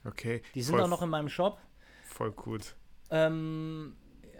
[0.04, 0.42] Okay.
[0.54, 1.58] Die sind auch noch in meinem Shop.
[2.04, 2.74] Voll gut.
[3.10, 3.96] Ähm,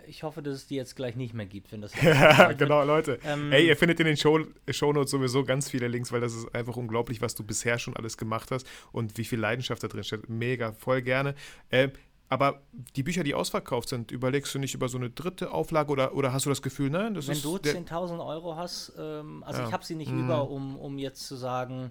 [0.08, 1.92] ich hoffe, dass es die jetzt gleich nicht mehr gibt, wenn das.
[2.02, 3.18] ja, genau, Leute.
[3.24, 6.54] Ähm, Ey, ihr findet in den Show Shownotes sowieso ganz viele Links, weil das ist
[6.54, 10.04] einfach unglaublich, was du bisher schon alles gemacht hast und wie viel Leidenschaft da drin
[10.04, 10.28] steht.
[10.28, 11.34] Mega, voll gerne.
[11.70, 11.90] Äh,
[12.30, 12.62] aber
[12.96, 16.32] die Bücher, die ausverkauft sind, überlegst du nicht über so eine dritte Auflage oder, oder
[16.32, 17.44] hast du das Gefühl, nein, das Wenn ist.
[17.44, 19.68] Wenn du 10.000 Euro hast, ähm, also ja.
[19.68, 20.24] ich habe sie nicht mhm.
[20.24, 21.90] über, um, um jetzt zu sagen,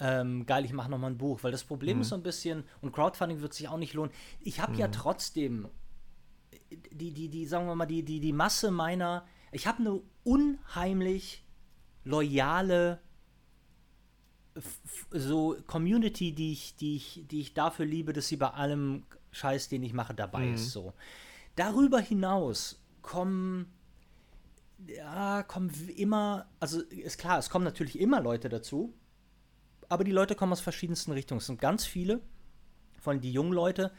[0.00, 1.42] ähm, geil, ich mache nochmal ein Buch.
[1.42, 2.02] Weil das Problem mhm.
[2.02, 4.10] ist so ein bisschen, und Crowdfunding wird sich auch nicht lohnen.
[4.40, 4.78] Ich habe mhm.
[4.78, 5.68] ja trotzdem
[6.70, 11.44] die, die, die, sagen wir mal, die, die, die Masse meiner, ich habe eine unheimlich
[12.04, 13.00] loyale
[15.10, 19.68] so Community, die ich, die ich, die ich dafür liebe, dass sie bei allem Scheiß,
[19.68, 20.54] den ich mache, dabei mhm.
[20.54, 20.70] ist.
[20.70, 20.92] So.
[21.56, 23.72] Darüber hinaus kommen
[24.86, 28.94] ja, kommen immer, also ist klar, es kommen natürlich immer Leute dazu,
[29.88, 31.38] aber die Leute kommen aus verschiedensten Richtungen.
[31.38, 32.20] Es sind ganz viele,
[33.00, 33.92] vor allem die jungen Leute,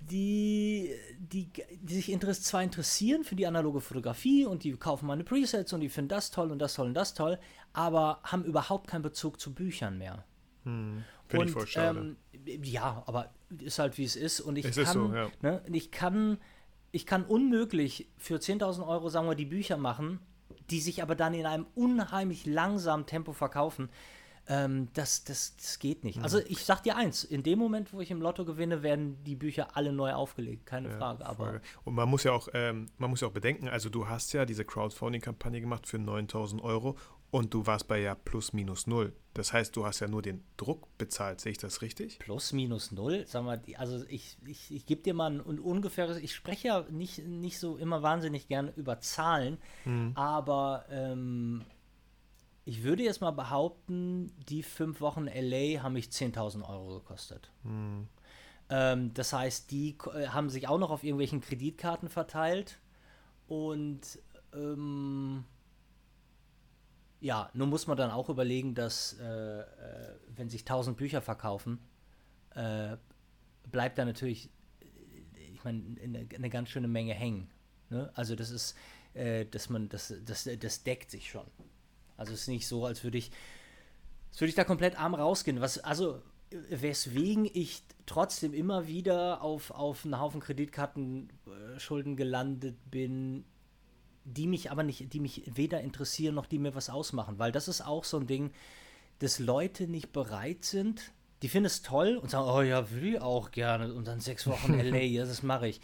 [0.00, 5.24] die, die, die sich interess zwar interessieren für die analoge Fotografie und die kaufen meine
[5.24, 7.38] Presets und die finden das toll und das toll und das toll,
[7.72, 10.24] aber haben überhaupt keinen Bezug zu Büchern mehr.
[10.64, 12.16] Hm, Finde ich voll schade.
[12.46, 15.30] Ähm, ja, aber ist halt wie es ist und ich es kann, so, ja.
[15.42, 16.38] ne, ich kann,
[16.92, 20.20] ich kann unmöglich für 10.000 Euro, sagen wir, die Bücher machen,
[20.70, 23.88] die sich aber dann in einem unheimlich langsamen Tempo verkaufen.
[24.50, 26.22] Ähm, das, das, das geht nicht.
[26.22, 29.36] Also ich sag dir eins, in dem Moment, wo ich im Lotto gewinne, werden die
[29.36, 31.26] Bücher alle neu aufgelegt, keine ja, Frage.
[31.26, 34.32] Aber und man muss ja auch, ähm, man muss ja auch bedenken, also du hast
[34.32, 36.96] ja diese Crowdfunding-Kampagne gemacht für 9000 Euro
[37.30, 39.12] und du warst bei ja plus minus null.
[39.34, 42.18] Das heißt, du hast ja nur den Druck bezahlt, sehe ich das richtig?
[42.18, 43.24] Plus minus null?
[43.26, 46.86] Sag mal, also ich, ich, ich gebe dir mal ein, ein, ungefähres, ich spreche ja
[46.90, 50.12] nicht, nicht so immer wahnsinnig gern über Zahlen, hm.
[50.14, 51.64] aber ähm,
[52.68, 57.50] ich würde jetzt mal behaupten, die fünf Wochen LA haben mich 10.000 Euro gekostet.
[57.62, 58.08] Hm.
[58.68, 62.78] Ähm, das heißt, die äh, haben sich auch noch auf irgendwelchen Kreditkarten verteilt.
[63.46, 64.18] Und
[64.52, 65.46] ähm,
[67.20, 69.64] ja, nun muss man dann auch überlegen, dass äh, äh,
[70.36, 71.78] wenn sich 1000 Bücher verkaufen,
[72.54, 72.98] äh,
[73.72, 74.50] bleibt da natürlich,
[74.80, 77.50] äh, ich meine, eine, eine, ganz schöne Menge hängen.
[77.88, 78.10] Ne?
[78.12, 78.76] Also das ist,
[79.14, 81.46] äh, dass man, das, das, das deckt sich schon.
[82.18, 83.30] Also es ist nicht so, als würde ich,
[84.30, 85.62] als würde ich da komplett arm rausgehen.
[85.62, 93.44] Was, also weswegen ich trotzdem immer wieder auf, auf einen Haufen Kreditkartenschulden gelandet bin,
[94.24, 97.68] die mich aber nicht, die mich weder interessieren noch die mir was ausmachen, weil das
[97.68, 98.50] ist auch so ein Ding,
[99.20, 101.12] dass Leute nicht bereit sind.
[101.42, 104.46] Die finden es toll und sagen, oh ja, will ich auch gerne und dann sechs
[104.46, 105.80] Wochen LA, ja, das mache ich.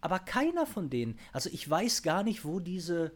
[0.00, 3.12] Aber keiner von denen, also ich weiß gar nicht, wo diese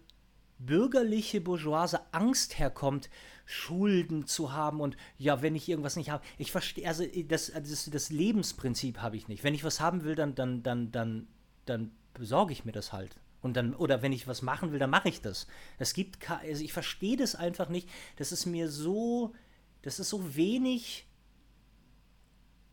[0.60, 3.10] bürgerliche bourgeoise Angst herkommt,
[3.46, 7.90] Schulden zu haben und ja, wenn ich irgendwas nicht habe, ich verstehe, also das, das,
[7.90, 9.42] das Lebensprinzip habe ich nicht.
[9.42, 11.26] Wenn ich was haben will, dann, dann, dann, dann,
[11.66, 13.16] dann besorge ich mir das halt.
[13.42, 15.46] Und dann, oder wenn ich was machen will, dann mache ich das.
[15.78, 17.88] Es gibt, also ich verstehe das einfach nicht.
[18.16, 19.32] Das ist mir so,
[19.82, 21.08] das ist so wenig.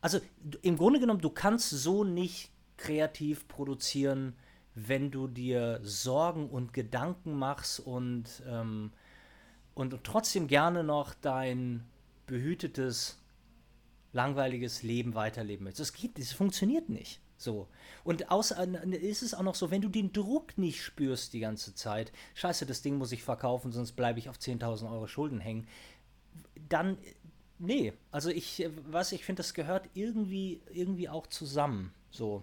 [0.00, 0.20] Also
[0.62, 4.36] im Grunde genommen, du kannst so nicht kreativ produzieren,
[4.86, 8.92] wenn du dir Sorgen und Gedanken machst und, ähm,
[9.74, 11.84] und, trotzdem gerne noch dein
[12.26, 13.18] behütetes
[14.12, 15.90] langweiliges Leben weiterleben möchtest.
[15.90, 17.20] Das geht, das funktioniert nicht.
[17.36, 17.68] So.
[18.02, 21.74] Und außer, ist es auch noch so, wenn du den Druck nicht spürst die ganze
[21.74, 25.68] Zeit, scheiße, das Ding muss ich verkaufen, sonst bleibe ich auf 10.000 Euro Schulden hängen,
[26.68, 26.98] dann,
[27.58, 31.94] nee, also ich, was, ich finde, das gehört irgendwie, irgendwie auch zusammen.
[32.10, 32.42] So.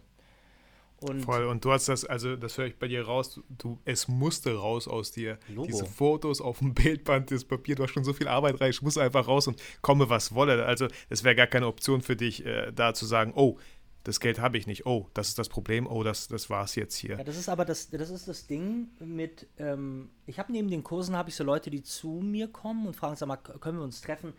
[1.01, 4.08] Und Voll, und du hast das, also das höre ich bei dir raus, du, es
[4.08, 5.38] musste raus aus dir.
[5.49, 5.67] Logo.
[5.67, 8.81] Diese Fotos auf dem Bildband, das Papier, du hast schon so viel Arbeit rein, ich
[8.81, 10.65] muss einfach raus und komme, was wolle.
[10.65, 13.58] Also es wäre gar keine Option für dich, äh, da zu sagen, oh,
[14.05, 14.86] das Geld habe ich nicht.
[14.86, 15.88] Oh, das ist das Problem.
[15.88, 17.17] Oh, das, das war es jetzt hier.
[17.17, 20.84] Ja, das ist aber das, das ist das Ding mit, ähm, ich habe neben den
[20.84, 23.84] Kursen, habe ich so Leute, die zu mir kommen und fragen, sag mal, können wir
[23.84, 24.34] uns treffen?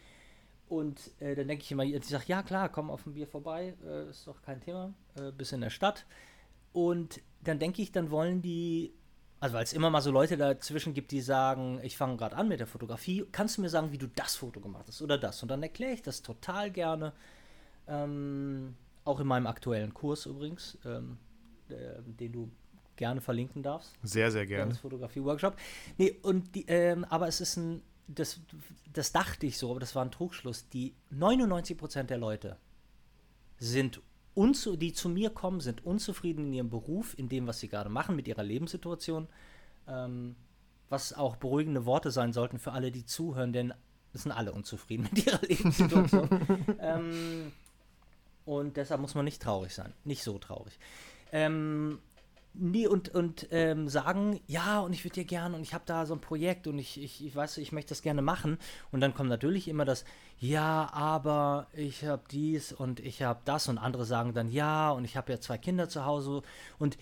[0.69, 3.75] Und äh, dann denke ich immer, ich sage, ja klar, komm auf ein Bier vorbei,
[3.85, 6.07] äh, ist doch kein Thema, äh, bis in der Stadt.
[6.77, 8.93] Und dann denke ich, dann wollen die,
[9.41, 12.49] also weil es immer mal so Leute dazwischen gibt, die sagen, ich fange gerade an
[12.49, 15.43] mit der Fotografie, kannst du mir sagen, wie du das Foto gemacht hast oder das?
[15.43, 17.15] Und dann erkläre ich das total gerne.
[17.89, 21.17] Ähm, auch in meinem aktuellen Kurs übrigens, ähm,
[21.71, 22.51] äh, den du
[22.97, 23.95] gerne verlinken darfst.
[24.03, 24.75] Sehr, sehr gerne.
[24.75, 25.57] Fotografie-Workshop.
[25.97, 28.39] Nee, und die, ähm, aber es ist ein, das,
[28.93, 30.69] das dachte ich so, aber das war ein Trugschluss.
[30.69, 32.59] Die 99% der Leute
[33.57, 34.03] sind
[34.37, 37.89] unzu, die zu mir kommen, sind unzufrieden in ihrem Beruf, in dem, was sie gerade
[37.89, 39.27] machen, mit ihrer Lebenssituation.
[39.89, 40.37] Ähm,
[40.89, 43.75] was auch beruhigende Worte sein sollten für alle, die zuhören, denn
[44.13, 46.29] es sind alle unzufrieden mit ihrer Lebenssituation.
[46.81, 47.53] ähm,
[48.45, 49.93] und deshalb muss man nicht traurig sein.
[50.05, 50.79] Nicht so traurig.
[51.33, 51.99] Ähm,
[52.59, 56.07] nee, und, und ähm, sagen, ja, und ich würde dir gerne, und ich habe da
[56.07, 58.59] so ein Projekt und ich, ich, ich weiß, ich möchte das gerne machen.
[58.93, 60.05] Und dann kommt natürlich immer das,
[60.39, 63.69] ja, aber ich habe dies und ich habe das.
[63.69, 66.43] Und andere sagen dann, ja, und ich habe ja zwei Kinder zu Hause.
[66.79, 66.99] Und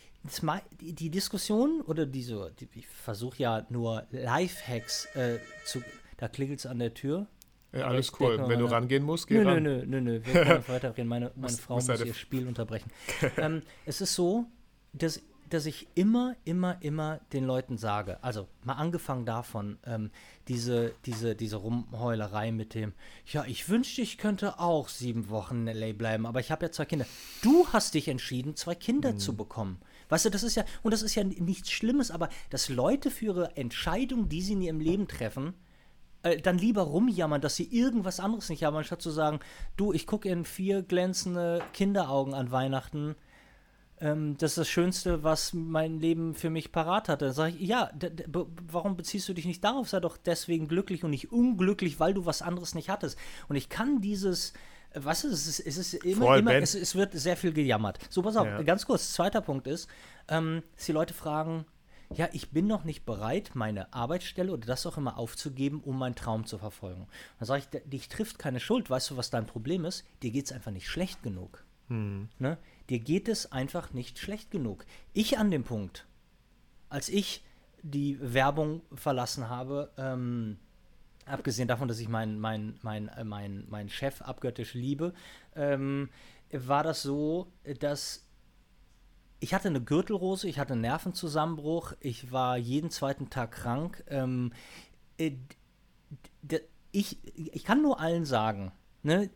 [0.80, 5.82] die, die Diskussion oder diese, die, ich versuche ja nur Lifehacks äh, zu,
[6.16, 7.26] da klingelt es an der Tür.
[7.72, 8.42] Ja, alles cool.
[8.46, 9.62] Wenn du rangehen musst, geh nö, ran.
[9.62, 11.08] Nö, nö, nö, wir können weiterreden.
[11.08, 12.90] Meine, meine Frau muss ihr Spiel unterbrechen.
[13.36, 14.46] ähm, es ist so,
[14.92, 15.20] dass,
[15.54, 20.10] dass ich immer, immer, immer den Leuten sage, also mal angefangen davon, ähm,
[20.48, 22.92] diese, diese, diese Rumheulerei mit dem,
[23.26, 25.92] ja, ich wünschte, ich könnte auch sieben Wochen in L.A.
[25.92, 27.06] bleiben, aber ich habe ja zwei Kinder.
[27.42, 29.18] Du hast dich entschieden, zwei Kinder mhm.
[29.18, 29.80] zu bekommen.
[30.08, 33.26] Weißt du, das ist ja, und das ist ja nichts Schlimmes, aber dass Leute für
[33.26, 35.54] ihre Entscheidung, die sie in ihrem Leben treffen,
[36.24, 39.40] äh, dann lieber rumjammern, dass sie irgendwas anderes nicht haben, anstatt zu sagen,
[39.76, 43.14] du, ich gucke in vier glänzende Kinderaugen an Weihnachten.
[44.04, 47.24] Ähm, das ist das Schönste, was mein Leben für mich parat hatte.
[47.24, 47.90] Dann sage ich, ja,
[48.70, 49.88] warum beziehst du dich nicht darauf?
[49.88, 53.18] Sei doch deswegen glücklich und nicht unglücklich, weil du was anderes nicht hattest.
[53.48, 54.52] Und ich kann dieses,
[54.92, 55.58] was ist es?
[55.58, 57.98] Es ist immer, Voll, immer es, es, wird sehr viel gejammert.
[58.10, 58.62] So, pass auf, ja.
[58.62, 59.88] ganz kurz, zweiter Punkt ist,
[60.28, 61.64] ähm, dass die Leute fragen,
[62.14, 66.14] ja, ich bin noch nicht bereit, meine Arbeitsstelle oder das auch immer aufzugeben, um meinen
[66.14, 67.06] Traum zu verfolgen.
[67.38, 68.90] Dann sage ich, dich trifft keine Schuld.
[68.90, 70.04] Weißt du, was dein Problem ist?
[70.22, 71.63] Dir geht es einfach nicht schlecht genug.
[71.88, 72.28] Hm.
[72.38, 72.58] Ne?
[72.88, 74.84] Dir geht es einfach nicht schlecht genug.
[75.12, 76.06] Ich an dem Punkt,
[76.88, 77.44] als ich
[77.82, 80.58] die Werbung verlassen habe, ähm,
[81.26, 85.12] abgesehen davon, dass ich meinen mein, mein, äh, mein, mein Chef abgöttisch liebe,
[85.54, 86.08] ähm,
[86.50, 88.26] war das so, dass
[89.40, 94.02] ich hatte eine Gürtelrose, ich hatte einen Nervenzusammenbruch, ich war jeden zweiten Tag krank.
[94.08, 94.52] Ähm,
[95.18, 95.32] äh,
[96.92, 99.28] ich, ich kann nur allen sagen, ne,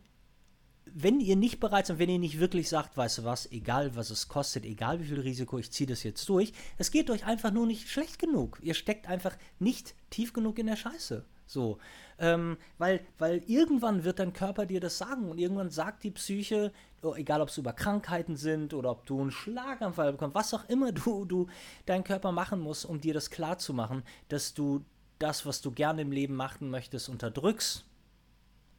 [0.93, 4.09] wenn ihr nicht bereit seid, wenn ihr nicht wirklich sagt, weißt du was, egal was
[4.09, 7.51] es kostet, egal wie viel Risiko, ich ziehe das jetzt durch, es geht euch einfach
[7.51, 8.59] nur nicht schlecht genug.
[8.61, 11.25] Ihr steckt einfach nicht tief genug in der Scheiße.
[11.45, 11.79] So.
[12.19, 16.71] Ähm, weil, weil irgendwann wird dein Körper dir das sagen und irgendwann sagt die Psyche,
[17.01, 20.67] oh, egal ob es über Krankheiten sind oder ob du einen Schlaganfall bekommst, was auch
[20.69, 21.47] immer du, du
[21.85, 24.85] dein Körper machen muss, um dir das klar zu machen, dass du
[25.17, 27.85] das, was du gerne im Leben machen möchtest, unterdrückst,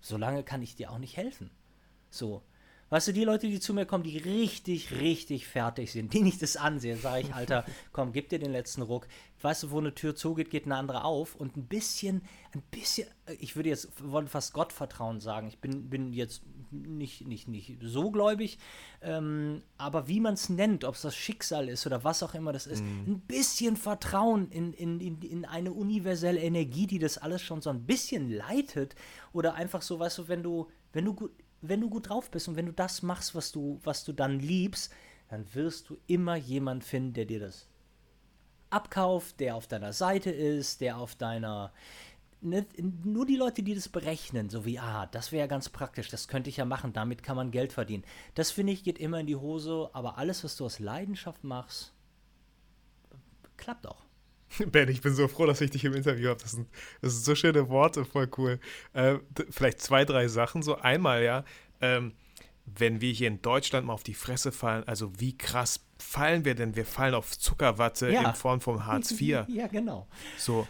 [0.00, 1.50] solange kann ich dir auch nicht helfen.
[2.10, 2.42] So.
[2.90, 6.42] Weißt du, die Leute, die zu mir kommen, die richtig, richtig fertig sind, die nicht
[6.42, 9.06] das ansehen, sage ich, Alter, komm, gib dir den letzten Ruck.
[9.40, 11.36] Weißt du, wo eine Tür zugeht, geht eine andere auf.
[11.36, 13.06] Und ein bisschen, ein bisschen,
[13.38, 13.88] ich würde jetzt
[14.26, 15.46] fast Gottvertrauen sagen.
[15.46, 16.42] Ich bin, bin jetzt
[16.72, 18.58] nicht, nicht, nicht so gläubig,
[19.02, 22.52] ähm, aber wie man es nennt, ob es das Schicksal ist oder was auch immer
[22.52, 23.04] das ist, mhm.
[23.06, 27.70] ein bisschen Vertrauen in, in, in, in eine universelle Energie, die das alles schon so
[27.70, 28.96] ein bisschen leitet.
[29.32, 32.48] Oder einfach so, weißt du, wenn du, wenn du gut wenn du gut drauf bist
[32.48, 34.92] und wenn du das machst, was du, was du dann liebst,
[35.28, 37.68] dann wirst du immer jemanden finden, der dir das
[38.70, 41.72] abkauft, der auf deiner Seite ist, der auf deiner.
[42.42, 42.64] Ne,
[43.04, 46.48] nur die Leute, die das berechnen, so wie, ah, das wäre ganz praktisch, das könnte
[46.48, 48.02] ich ja machen, damit kann man Geld verdienen.
[48.34, 51.92] Das finde ich, geht immer in die Hose, aber alles, was du aus Leidenschaft machst,
[53.58, 54.06] klappt auch.
[54.66, 56.40] Ben, ich bin so froh, dass ich dich im Interview habe.
[56.42, 56.56] Das,
[57.00, 58.58] das, sind so schöne Worte, voll cool.
[58.92, 59.16] Äh,
[59.50, 60.62] vielleicht zwei, drei Sachen.
[60.62, 61.44] So einmal, ja,
[61.80, 62.12] ähm,
[62.66, 66.54] wenn wir hier in Deutschland mal auf die Fresse fallen, also wie krass fallen wir
[66.54, 66.76] denn?
[66.76, 68.28] Wir fallen auf Zuckerwatte Ja.
[68.28, 69.44] in Form von Hartz IV.
[69.48, 70.06] Ja, genau.
[70.38, 70.66] So,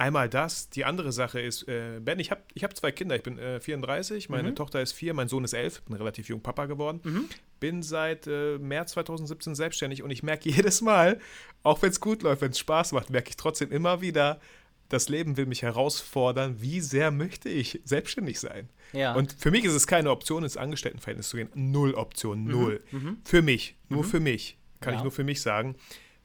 [0.00, 0.70] einmal das.
[0.70, 3.14] Die andere Sache ist, äh, Ben, ich habe ich hab zwei Kinder.
[3.16, 4.54] Ich bin äh, 34, meine Mhm.
[4.56, 7.28] Tochter ist vier, mein Sohn ist elf, bin relativ jung Papa geworden.
[7.60, 11.20] Bin seit äh, März 2017 selbstständig und ich merke jedes Mal,
[11.62, 14.40] auch wenn es gut läuft, wenn es Spaß macht, merke ich trotzdem immer wieder,
[14.88, 18.68] das Leben will mich herausfordern, wie sehr möchte ich selbstständig sein.
[18.92, 19.14] Ja.
[19.14, 21.48] Und für mich ist es keine Option, ins Angestelltenverhältnis zu gehen.
[21.54, 22.50] Null Option, Mhm.
[22.50, 22.80] null.
[23.24, 25.04] Für mich, nur für mich, kann ich Ja.
[25.04, 25.76] nur für mich sagen.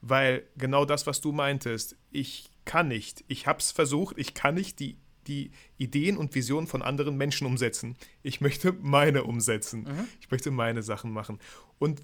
[0.02, 4.56] Weil genau das, was du meintest, ich kann nicht, ich habe es versucht, ich kann
[4.56, 4.97] nicht die,
[5.28, 7.95] die Ideen und Visionen von anderen Menschen umsetzen.
[8.23, 9.84] Ich möchte meine umsetzen.
[9.84, 10.08] Mhm.
[10.21, 11.39] Ich möchte meine Sachen machen.
[11.80, 12.01] Und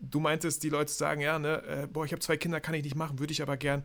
[0.00, 2.84] du meintest, die Leute sagen, ja, ne, äh, boah, ich habe zwei Kinder, kann ich
[2.84, 3.84] nicht machen, würde ich aber gern.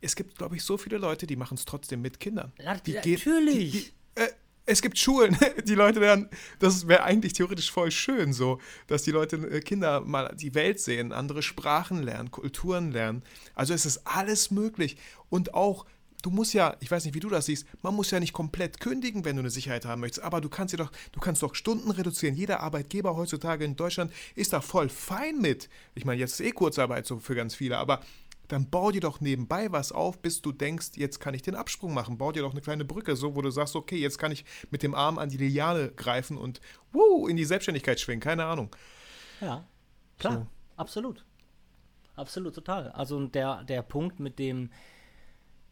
[0.00, 2.52] Es gibt, glaube ich, so viele Leute, die machen es trotzdem mit Kindern.
[2.86, 3.72] Die natürlich.
[3.72, 3.92] Die, die, äh,
[4.68, 6.28] es gibt Schulen, die Leute lernen,
[6.58, 10.78] das wäre eigentlich theoretisch voll schön, so, dass die Leute, äh, Kinder mal die Welt
[10.78, 13.22] sehen, andere Sprachen lernen, Kulturen lernen.
[13.54, 14.96] Also es ist alles möglich.
[15.30, 15.86] Und auch,
[16.22, 18.78] du musst ja, ich weiß nicht, wie du das siehst, man muss ja nicht komplett
[18.78, 21.54] kündigen, wenn du eine Sicherheit haben möchtest, aber du kannst dir doch, du kannst doch
[21.54, 22.34] Stunden reduzieren.
[22.34, 25.68] Jeder Arbeitgeber heutzutage in Deutschland ist da voll fein mit.
[25.94, 28.00] Ich meine, jetzt ist eh Kurzarbeit so für ganz viele, aber
[28.48, 31.94] dann bau dir doch nebenbei was auf, bis du denkst, jetzt kann ich den Absprung
[31.94, 32.18] machen.
[32.18, 34.82] Bau dir doch eine kleine Brücke, so wo du sagst, okay, jetzt kann ich mit
[34.82, 36.60] dem Arm an die Liane greifen und
[36.92, 38.20] wuh, in die Selbstständigkeit schwingen.
[38.20, 38.74] Keine Ahnung.
[39.40, 39.64] Ja,
[40.18, 40.46] klar, So.
[40.76, 41.24] absolut.
[42.16, 42.90] Absolut, total.
[42.90, 44.70] Also der, der Punkt mit dem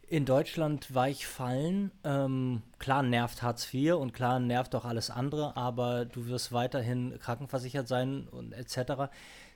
[0.08, 5.56] in Deutschland weich fallen, ähm, klar nervt Hartz IV und klar nervt auch alles andere,
[5.56, 9.10] aber du wirst weiterhin krankenversichert sein und etc.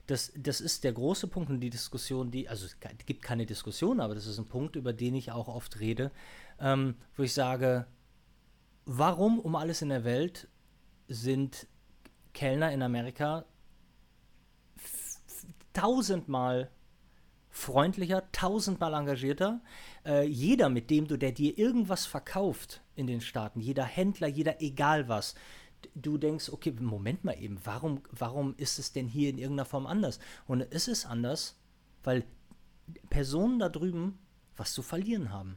[0.06, 4.00] Das, das ist der große Punkt und die Diskussion, die, also es gibt keine Diskussion,
[4.00, 6.10] aber das ist ein Punkt, über den ich auch oft rede,
[6.58, 7.86] ähm, wo ich sage,
[8.86, 10.48] warum um alles in der Welt
[11.06, 11.68] sind
[12.32, 13.44] Kellner in Amerika
[15.72, 16.70] tausendmal
[17.50, 19.60] freundlicher, tausendmal engagierter.
[20.04, 24.60] Äh, jeder, mit dem du, der dir irgendwas verkauft in den Staaten, jeder Händler, jeder
[24.60, 25.34] egal was,
[25.94, 29.86] du denkst, okay, Moment mal eben, warum, warum ist es denn hier in irgendeiner Form
[29.86, 30.18] anders?
[30.46, 31.56] Und es ist anders,
[32.02, 32.24] weil
[33.08, 34.18] Personen da drüben
[34.56, 35.56] was zu verlieren haben.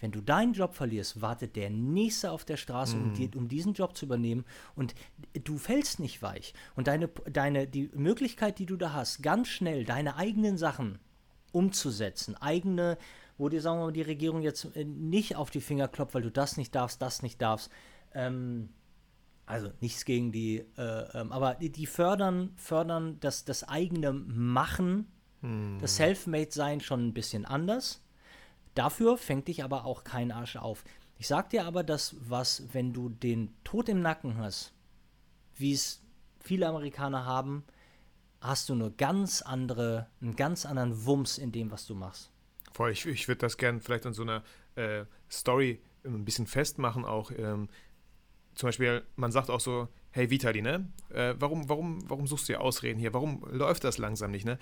[0.00, 3.72] Wenn du deinen Job verlierst, wartet der Nächste auf der Straße, um, dir, um diesen
[3.72, 4.94] Job zu übernehmen und
[5.44, 6.52] du fällst nicht weich.
[6.76, 10.98] Und deine, deine, die Möglichkeit, die du da hast, ganz schnell deine eigenen Sachen
[11.52, 12.98] umzusetzen, eigene,
[13.38, 16.22] wo dir, sagen wir mal, die Regierung jetzt äh, nicht auf die Finger klopft, weil
[16.22, 17.70] du das nicht darfst, das nicht darfst,
[18.12, 18.70] ähm,
[19.46, 25.06] also nichts gegen die, äh, ähm, aber die, die fördern, fördern das, das eigene Machen,
[25.78, 28.02] das Selfmade-Sein schon ein bisschen anders.
[28.74, 30.84] Dafür fängt dich aber auch kein Arsch auf.
[31.18, 34.72] Ich sag dir aber, dass was, wenn du den Tod im Nacken hast,
[35.54, 36.02] wie es
[36.40, 37.64] viele Amerikaner haben,
[38.40, 42.30] hast du eine ganz andere, einen ganz anderen Wumms in dem, was du machst.
[42.74, 44.42] Voll, ich, ich würde das gerne vielleicht an so einer
[44.74, 47.68] äh, Story ein bisschen festmachen, auch ähm,
[48.56, 50.88] zum Beispiel, man sagt auch so, hey Vitali, ne?
[51.10, 53.14] Äh, warum, warum, warum suchst du dir Ausreden hier?
[53.14, 54.58] Warum läuft das langsam nicht, ne?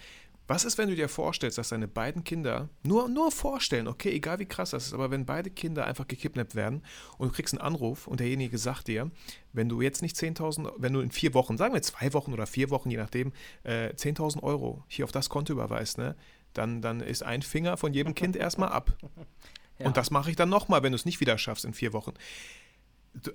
[0.46, 4.38] Was ist, wenn du dir vorstellst, dass deine beiden Kinder, nur, nur vorstellen, okay, egal
[4.40, 6.83] wie krass das ist, aber wenn beide Kinder einfach gekidnappt werden
[7.16, 9.11] und du kriegst einen Anruf und derjenige sagt dir,
[9.53, 12.46] wenn du jetzt nicht 10.000, wenn du in vier Wochen, sagen wir zwei Wochen oder
[12.46, 16.16] vier Wochen, je nachdem, äh, 10.000 Euro hier auf das Konto überweist, ne?
[16.54, 18.96] Dann, dann ist ein Finger von jedem Kind erstmal ab.
[19.78, 19.86] Ja.
[19.86, 22.14] Und das mache ich dann nochmal, wenn du es nicht wieder schaffst in vier Wochen.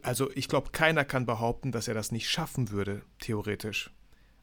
[0.02, 3.92] Also ich glaube, keiner kann behaupten, dass er das nicht schaffen würde, theoretisch.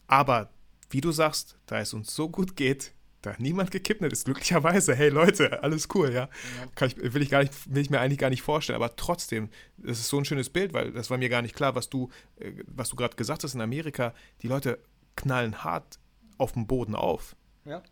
[0.07, 0.51] Aber
[0.91, 2.93] wie du sagst, da es uns so gut geht,
[3.25, 6.29] da niemand gekidnappt ist, glücklicherweise, hey Leute, alles cool, ja.
[6.75, 9.49] Kann ich, will, ich gar nicht, will ich mir eigentlich gar nicht vorstellen, aber trotzdem,
[9.79, 12.11] das ist so ein schönes Bild, weil das war mir gar nicht klar, was du,
[12.37, 14.79] äh, was du gerade gesagt hast in Amerika, die Leute
[15.17, 15.99] knallen hart
[16.39, 17.35] auf dem Boden auf.
[17.65, 17.83] Ja.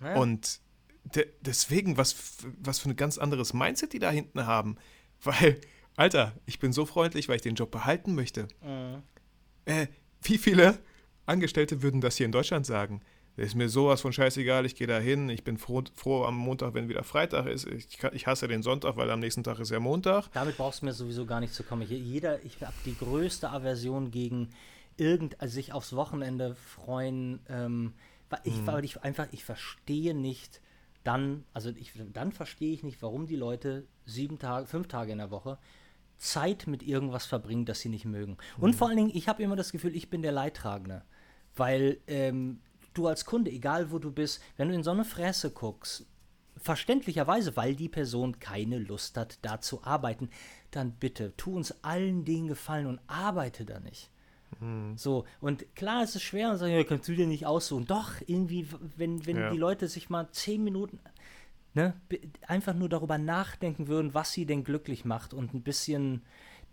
[0.00, 0.60] Und
[1.14, 2.16] de deswegen, was,
[2.58, 4.76] was für ein ganz anderes Mindset die da hinten haben.
[5.22, 5.60] Weil,
[5.96, 8.46] Alter, ich bin so freundlich, weil ich den Job behalten möchte.
[8.62, 9.02] Mhm.
[9.64, 9.88] Äh,
[10.22, 10.78] wie viele
[11.26, 13.00] Angestellte würden das hier in Deutschland sagen?
[13.36, 16.74] Ist mir sowas von scheißegal, ich gehe da hin, ich bin froh, froh am Montag,
[16.74, 17.66] wenn wieder Freitag ist.
[17.66, 20.28] Ich, ich hasse den Sonntag, weil am nächsten Tag ist ja Montag.
[20.32, 21.82] Damit brauchst du mir sowieso gar nicht zu kommen.
[21.82, 24.50] Ich, jeder, ich habe die größte Aversion gegen
[24.96, 27.38] irgend, also sich aufs Wochenende freuen.
[27.48, 27.92] Ähm,
[28.30, 30.60] weil ich, weil ich einfach, ich verstehe nicht,
[31.04, 35.18] dann, also ich, dann verstehe ich nicht, warum die Leute sieben Tage, fünf Tage in
[35.18, 35.58] der Woche
[36.18, 38.36] Zeit mit irgendwas verbringen, das sie nicht mögen.
[38.58, 41.04] Und vor allen Dingen, ich habe immer das Gefühl, ich bin der Leidtragende.
[41.54, 42.60] Weil ähm,
[42.94, 46.06] du als Kunde, egal wo du bist, wenn du in so eine Fresse guckst,
[46.56, 50.28] verständlicherweise, weil die Person keine Lust hat, da zu arbeiten,
[50.72, 54.10] dann bitte tu uns allen den Gefallen und arbeite da nicht.
[54.60, 54.96] Mhm.
[54.96, 57.86] So, und klar, es ist schwer und sagen, ja, kannst du dir nicht aussuchen.
[57.86, 59.50] Doch, irgendwie, wenn, wenn ja.
[59.50, 60.98] die Leute sich mal zehn Minuten
[61.74, 61.94] ne,
[62.46, 66.22] einfach nur darüber nachdenken würden, was sie denn glücklich macht und ein bisschen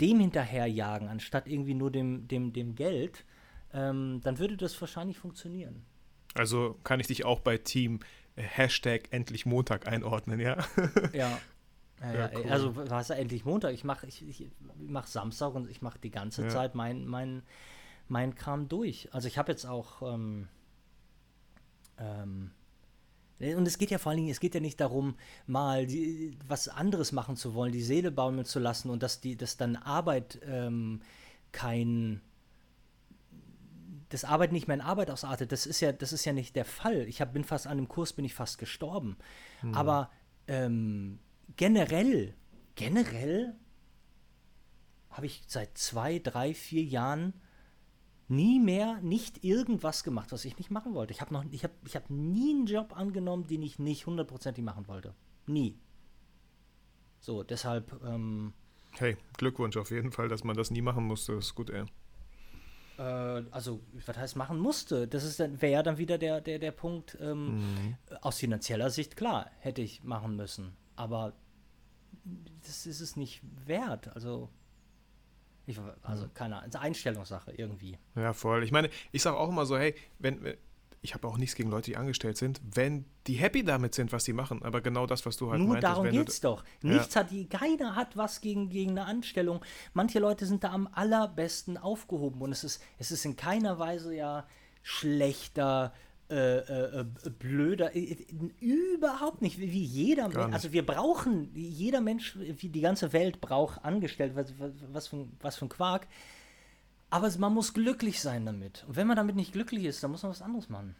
[0.02, 3.26] dem hinterherjagen, anstatt irgendwie nur dem, dem, dem Geld,
[3.74, 5.86] ähm, dann würde das wahrscheinlich funktionieren.
[6.34, 8.00] Also kann ich dich auch bei Team
[8.36, 10.58] Hashtag endlich Montag einordnen, ja?
[11.14, 11.38] Ja.
[12.02, 12.52] Ja, ja, cool.
[12.52, 13.74] Also was endlich Montag?
[13.74, 16.50] Ich mache ich, ich mach Samstag und ich mache die ganze ja.
[16.50, 17.44] Zeit mein, mein,
[18.08, 19.10] mein Kram durch.
[19.14, 20.48] Also ich habe jetzt auch ähm,
[21.98, 22.52] ähm,
[23.40, 25.16] und es geht ja vor allen Dingen, es geht ja nicht darum,
[25.46, 29.36] mal die, was anderes machen zu wollen, die Seele baumeln zu lassen und dass die,
[29.36, 31.02] dass dann Arbeit ähm,
[31.52, 32.22] kein,
[34.08, 35.52] dass Arbeit nicht mehr in Arbeit ausartet.
[35.52, 37.08] Das ist ja, das ist ja nicht der Fall.
[37.08, 39.18] Ich hab, bin fast an dem Kurs bin ich fast gestorben.
[39.60, 39.74] Hm.
[39.74, 40.12] Aber
[40.48, 41.20] ähm,
[41.56, 42.34] generell,
[42.76, 43.56] generell
[45.10, 47.34] habe ich seit zwei, drei, vier Jahren
[48.28, 51.14] nie mehr nicht irgendwas gemacht, was ich nicht machen wollte.
[51.14, 54.64] Ich habe noch, ich habe, ich habe nie einen Job angenommen, den ich nicht hundertprozentig
[54.64, 55.14] machen wollte.
[55.46, 55.78] Nie.
[57.20, 58.00] So, deshalb.
[58.04, 58.54] Ähm,
[58.98, 61.36] hey, Glückwunsch auf jeden Fall, dass man das nie machen musste.
[61.36, 61.86] Das ist gut, ey.
[62.98, 63.02] Äh,
[63.52, 65.08] also, was heißt machen musste?
[65.08, 67.18] Das ist dann, wäre ja dann wieder der, der, der Punkt.
[67.22, 67.98] Ähm, mhm.
[68.22, 70.76] Aus finanzieller Sicht, klar, hätte ich machen müssen.
[70.96, 71.34] Aber
[72.66, 74.14] das ist es nicht wert.
[74.16, 74.50] Also.
[75.68, 77.98] Ich, also keine Ahnung, Einstellungssache irgendwie.
[78.16, 78.64] Ja, voll.
[78.64, 80.56] Ich meine, ich sage auch immer so, hey, wenn,
[81.06, 84.26] ich habe auch nichts gegen Leute, die angestellt sind, wenn die happy damit sind, was
[84.26, 84.64] sie machen.
[84.64, 85.92] Aber genau das, was du halt Nur meintest.
[85.92, 86.64] darum geht es doch.
[86.82, 87.22] Nichts ja.
[87.22, 89.64] hat die, keiner hat was gegen, gegen eine Anstellung.
[89.94, 94.16] Manche Leute sind da am allerbesten aufgehoben und es ist, es ist in keiner Weise
[94.16, 94.48] ja
[94.82, 95.94] schlechter
[96.28, 98.18] äh, äh, äh, blöder, äh,
[98.60, 103.86] überhaupt nicht, wie jeder Mensch, also wir brauchen, jeder Mensch, wie die ganze Welt braucht
[103.86, 104.54] Angestellte, was,
[104.92, 106.08] was, für, was für ein Quark,
[107.12, 108.86] aber man muss glücklich sein damit.
[108.88, 110.96] Und wenn man damit nicht glücklich ist, dann muss man was anderes machen.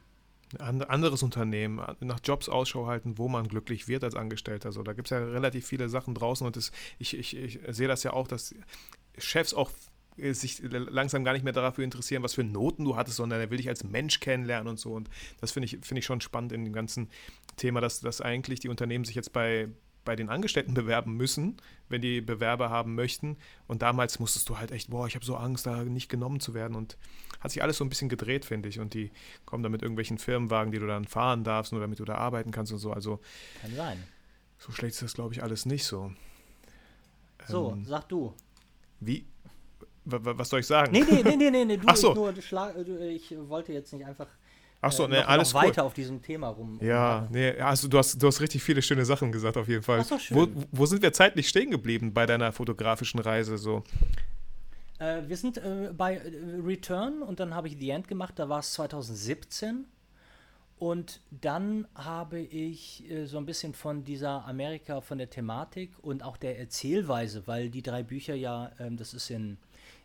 [0.60, 4.72] Ein anderes Unternehmen, nach Jobs Ausschau halten, wo man glücklich wird als Angestellter.
[4.72, 7.88] So, da gibt es ja relativ viele Sachen draußen und das, ich, ich, ich sehe
[7.88, 8.54] das ja auch, dass
[9.18, 9.74] Chefs auch äh,
[10.18, 13.58] sich langsam gar nicht mehr dafür interessieren, was für Noten du hattest, sondern er will
[13.58, 14.94] dich als Mensch kennenlernen und so.
[14.94, 15.10] Und
[15.42, 17.10] das finde ich, find ich schon spannend in dem ganzen
[17.58, 19.68] Thema, dass, dass eigentlich die Unternehmen sich jetzt bei,
[20.06, 21.58] bei den Angestellten bewerben müssen,
[21.90, 23.38] wenn die Bewerber haben möchten.
[23.68, 26.54] Und damals musstest du halt echt, boah, ich habe so Angst, da nicht genommen zu
[26.54, 26.76] werden.
[26.76, 26.98] Und
[27.42, 28.80] hat sich alles so ein bisschen gedreht, finde ich.
[28.80, 29.12] Und die
[29.46, 32.52] kommen dann mit irgendwelchen Firmenwagen, die du dann fahren darfst, nur damit du da arbeiten
[32.52, 32.94] kannst und so.
[32.94, 33.20] Also
[33.62, 34.04] kann sein.
[34.60, 36.14] So schlecht ist das, glaube ich, alles nicht so.
[37.48, 38.34] So, ähm, sag du.
[39.00, 39.26] Wie,
[40.06, 40.92] was soll ich sagen?
[40.92, 42.14] Nee, nee, nee, nee, nee, nee du, Ach so.
[42.14, 44.28] nur, ich wollte jetzt nicht einfach
[44.82, 46.78] Ach so, äh, ne, alles noch weiter auf diesem Thema rum.
[46.82, 50.02] Ja, nee, also du hast, du hast richtig viele schöne Sachen gesagt auf jeden Fall.
[50.02, 50.38] Ach so, schön.
[50.38, 53.84] Wo, wo sind wir zeitlich stehen geblieben bei deiner fotografischen Reise so?
[55.00, 56.22] Äh, wir sind äh, bei äh,
[56.64, 59.86] Return und dann habe ich The End gemacht, da war es 2017.
[60.78, 66.22] Und dann habe ich äh, so ein bisschen von dieser Amerika, von der Thematik und
[66.22, 69.58] auch der Erzählweise, weil die drei Bücher ja, ähm, das ist in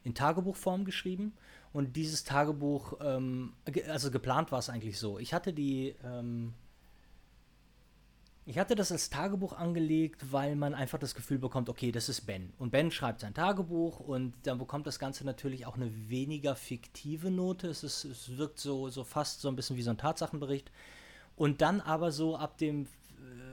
[0.05, 1.35] in Tagebuchform geschrieben.
[1.73, 3.53] Und dieses Tagebuch, ähm,
[3.89, 5.19] also geplant war es eigentlich so.
[5.19, 6.55] Ich hatte die, ähm,
[8.47, 12.23] ich hatte das als Tagebuch angelegt, weil man einfach das Gefühl bekommt, okay, das ist
[12.23, 12.53] Ben.
[12.59, 17.31] Und Ben schreibt sein Tagebuch und dann bekommt das Ganze natürlich auch eine weniger fiktive
[17.31, 17.69] Note.
[17.69, 20.73] Es, ist, es wirkt so, so fast so ein bisschen wie so ein Tatsachenbericht.
[21.37, 22.87] Und dann aber so ab dem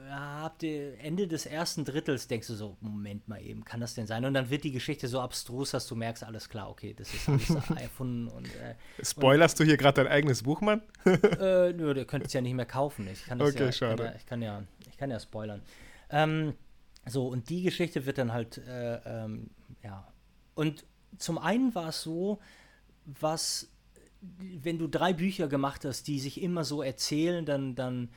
[0.09, 4.26] ab Ende des ersten Drittels denkst du so, Moment mal eben, kann das denn sein?
[4.26, 7.30] Und dann wird die Geschichte so abstrus, dass du merkst, alles klar, okay, das ist
[7.30, 7.49] alles
[7.80, 8.28] erfunden.
[8.28, 10.82] Und, äh, Spoilerst und, du hier gerade dein eigenes Buch, Mann?
[11.05, 13.07] äh, nö, du könntest ja nicht mehr kaufen.
[13.11, 13.95] Ich kann das okay, ja, schade.
[13.95, 15.61] Kann ja, ich, kann ja, ich kann ja spoilern.
[16.09, 16.53] Ähm,
[17.05, 19.49] so, und die Geschichte wird dann halt, äh, ähm,
[19.84, 20.07] ja.
[20.55, 20.86] Und
[21.18, 22.39] zum einen war es so,
[23.05, 23.70] was,
[24.22, 28.09] wenn du drei Bücher gemacht hast, die sich immer so erzählen, dann, dann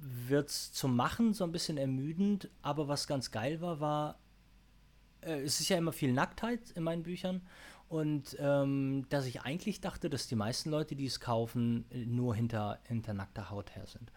[0.00, 4.18] wird es zum Machen so ein bisschen ermüdend, aber was ganz geil war, war,
[5.20, 7.42] äh, es ist ja immer viel Nacktheit in meinen Büchern
[7.88, 12.78] und ähm, dass ich eigentlich dachte, dass die meisten Leute, die es kaufen, nur hinter,
[12.84, 14.12] hinter nackter Haut her sind.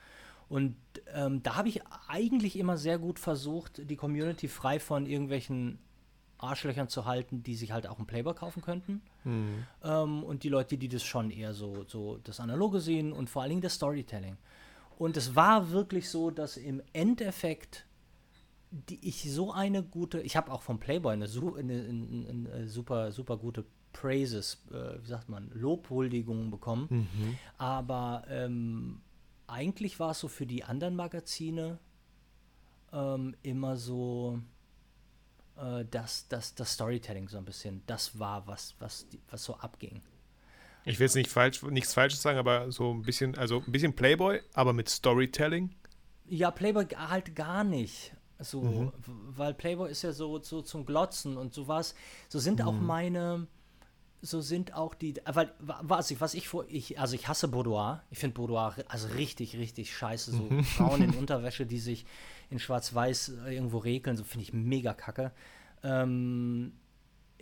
[0.47, 0.75] Und
[1.13, 5.79] ähm, da habe ich eigentlich immer sehr gut versucht, die Community frei von irgendwelchen
[6.37, 9.01] Arschlöchern zu halten, die sich halt auch einen Playboy kaufen könnten.
[9.23, 9.65] Mhm.
[9.83, 13.41] Ähm, und die Leute, die das schon eher so, so das Analoge sehen und vor
[13.41, 14.37] allen Dingen das Storytelling.
[15.03, 17.85] Und es war wirklich so, dass im Endeffekt
[18.71, 23.11] die ich so eine gute, ich habe auch vom Playboy eine, eine, eine, eine, super,
[23.11, 26.87] super gute Praises, äh, wie sagt man, Lobhuldigungen bekommen.
[26.89, 27.37] Mhm.
[27.57, 29.01] Aber ähm,
[29.45, 31.79] eigentlich war es so für die anderen Magazine
[32.93, 34.39] ähm, immer so,
[35.57, 40.01] äh, das, das, das Storytelling so ein bisschen, das war, was, was, was so abging.
[40.85, 43.95] Ich will jetzt nicht falsch, nichts Falsches sagen, aber so ein bisschen, also ein bisschen
[43.95, 45.73] Playboy, aber mit Storytelling.
[46.27, 48.13] Ja, Playboy halt gar nicht.
[48.39, 48.91] So, mhm.
[49.05, 51.95] weil Playboy ist ja so, so zum Glotzen und sowas.
[52.27, 52.67] So sind mhm.
[52.67, 53.47] auch meine,
[54.21, 58.03] so sind auch die, weil, was ich, was ich vor, ich, also ich hasse Boudoir.
[58.09, 60.31] Ich finde Boudoir also richtig, richtig scheiße.
[60.31, 60.63] So mhm.
[60.63, 62.05] Frauen in Unterwäsche, die sich
[62.49, 65.31] in Schwarz-Weiß irgendwo regeln, so finde ich mega kacke.
[65.83, 66.73] Ähm,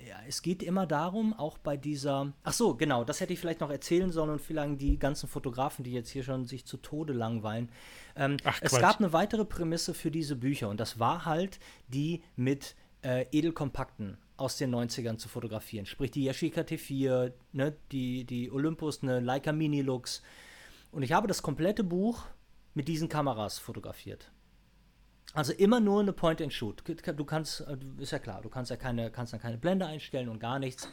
[0.07, 2.33] ja, es geht immer darum, auch bei dieser.
[2.43, 5.83] Ach so, genau, das hätte ich vielleicht noch erzählen sollen und vielleicht die ganzen Fotografen,
[5.83, 7.69] die jetzt hier schon sich zu Tode langweilen.
[8.15, 12.23] Ähm, Ach, es gab eine weitere Prämisse für diese Bücher und das war halt die
[12.35, 15.85] mit äh, Edelkompakten aus den 90ern zu fotografieren.
[15.85, 20.21] Sprich die Yashica T4, ne, die, die Olympus, eine Leica Mini Lux.
[20.91, 22.25] Und ich habe das komplette Buch
[22.73, 24.30] mit diesen Kameras fotografiert.
[25.33, 26.83] Also immer nur eine Point-and-Shoot.
[27.15, 30.29] Du kannst, äh, ist ja klar, du kannst ja keine, kannst dann keine Blende einstellen
[30.29, 30.89] und gar nichts.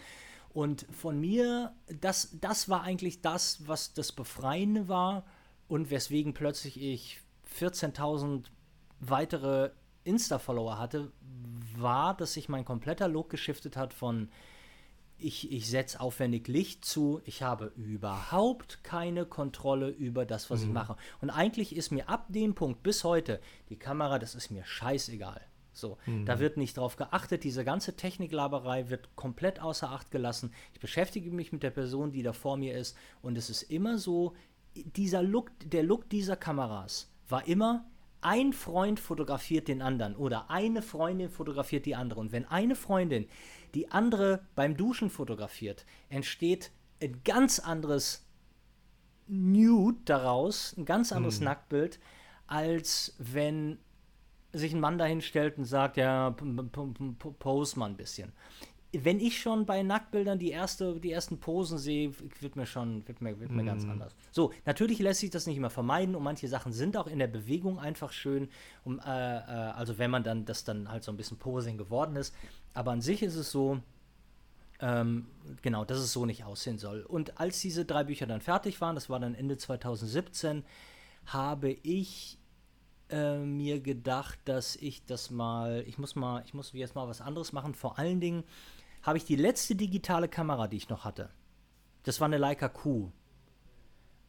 [0.51, 5.24] Und von mir, das, das war eigentlich das, was das Befreiende war
[5.66, 7.20] und weswegen plötzlich ich
[7.59, 8.47] 14.000
[9.01, 9.70] weitere
[10.05, 11.12] Insta-Follower hatte,
[11.76, 14.30] war, dass sich mein kompletter Look geschiftet hat von
[15.18, 20.66] ich, ich setze aufwendig Licht zu, ich habe überhaupt keine Kontrolle über das, was mhm.
[20.66, 20.96] ich mache.
[21.20, 25.40] Und eigentlich ist mir ab dem Punkt bis heute die Kamera, das ist mir scheißegal.
[25.72, 26.24] So, mhm.
[26.26, 30.52] da wird nicht drauf geachtet, diese ganze Techniklaberei wird komplett außer Acht gelassen.
[30.72, 33.98] Ich beschäftige mich mit der Person, die da vor mir ist und es ist immer
[33.98, 34.34] so,
[34.74, 37.86] dieser Look, der Look dieser Kameras war immer,
[38.20, 42.18] ein Freund fotografiert den anderen oder eine Freundin fotografiert die andere.
[42.18, 43.28] Und wenn eine Freundin
[43.74, 46.70] die andere beim Duschen fotografiert, entsteht
[47.02, 48.24] ein ganz anderes
[49.26, 51.46] Nude daraus, ein ganz anderes mhm.
[51.46, 52.00] Nacktbild,
[52.46, 53.78] als wenn
[54.52, 58.32] sich ein Mann dahin stellt und sagt, ja, pose mal ein bisschen
[58.93, 63.20] wenn ich schon bei Nacktbildern die, erste, die ersten Posen sehe, wird mir schon wird
[63.20, 63.66] mir, wird mir mm.
[63.66, 63.91] ganz mhm.
[63.91, 64.14] anders.
[64.32, 67.26] So, natürlich lässt sich das nicht immer vermeiden und manche Sachen sind auch in der
[67.26, 68.49] Bewegung einfach schön,
[68.84, 72.16] um, äh, äh, also wenn man dann das dann halt so ein bisschen Posing geworden
[72.16, 72.34] ist.
[72.72, 73.80] Aber an sich ist es so,
[74.80, 75.26] ähm,
[75.61, 77.03] genau, dass es so nicht aussehen soll.
[77.03, 80.64] Und als diese drei Bücher dann fertig waren, das war dann Ende 2017,
[81.26, 82.39] habe ich
[83.11, 87.20] äh, mir gedacht, dass ich das mal, ich muss mal, ich muss jetzt mal was
[87.20, 87.74] anderes machen.
[87.74, 88.45] Vor allen Dingen
[89.03, 91.30] habe ich die letzte digitale Kamera, die ich noch hatte.
[92.03, 93.11] Das war eine Leica Q.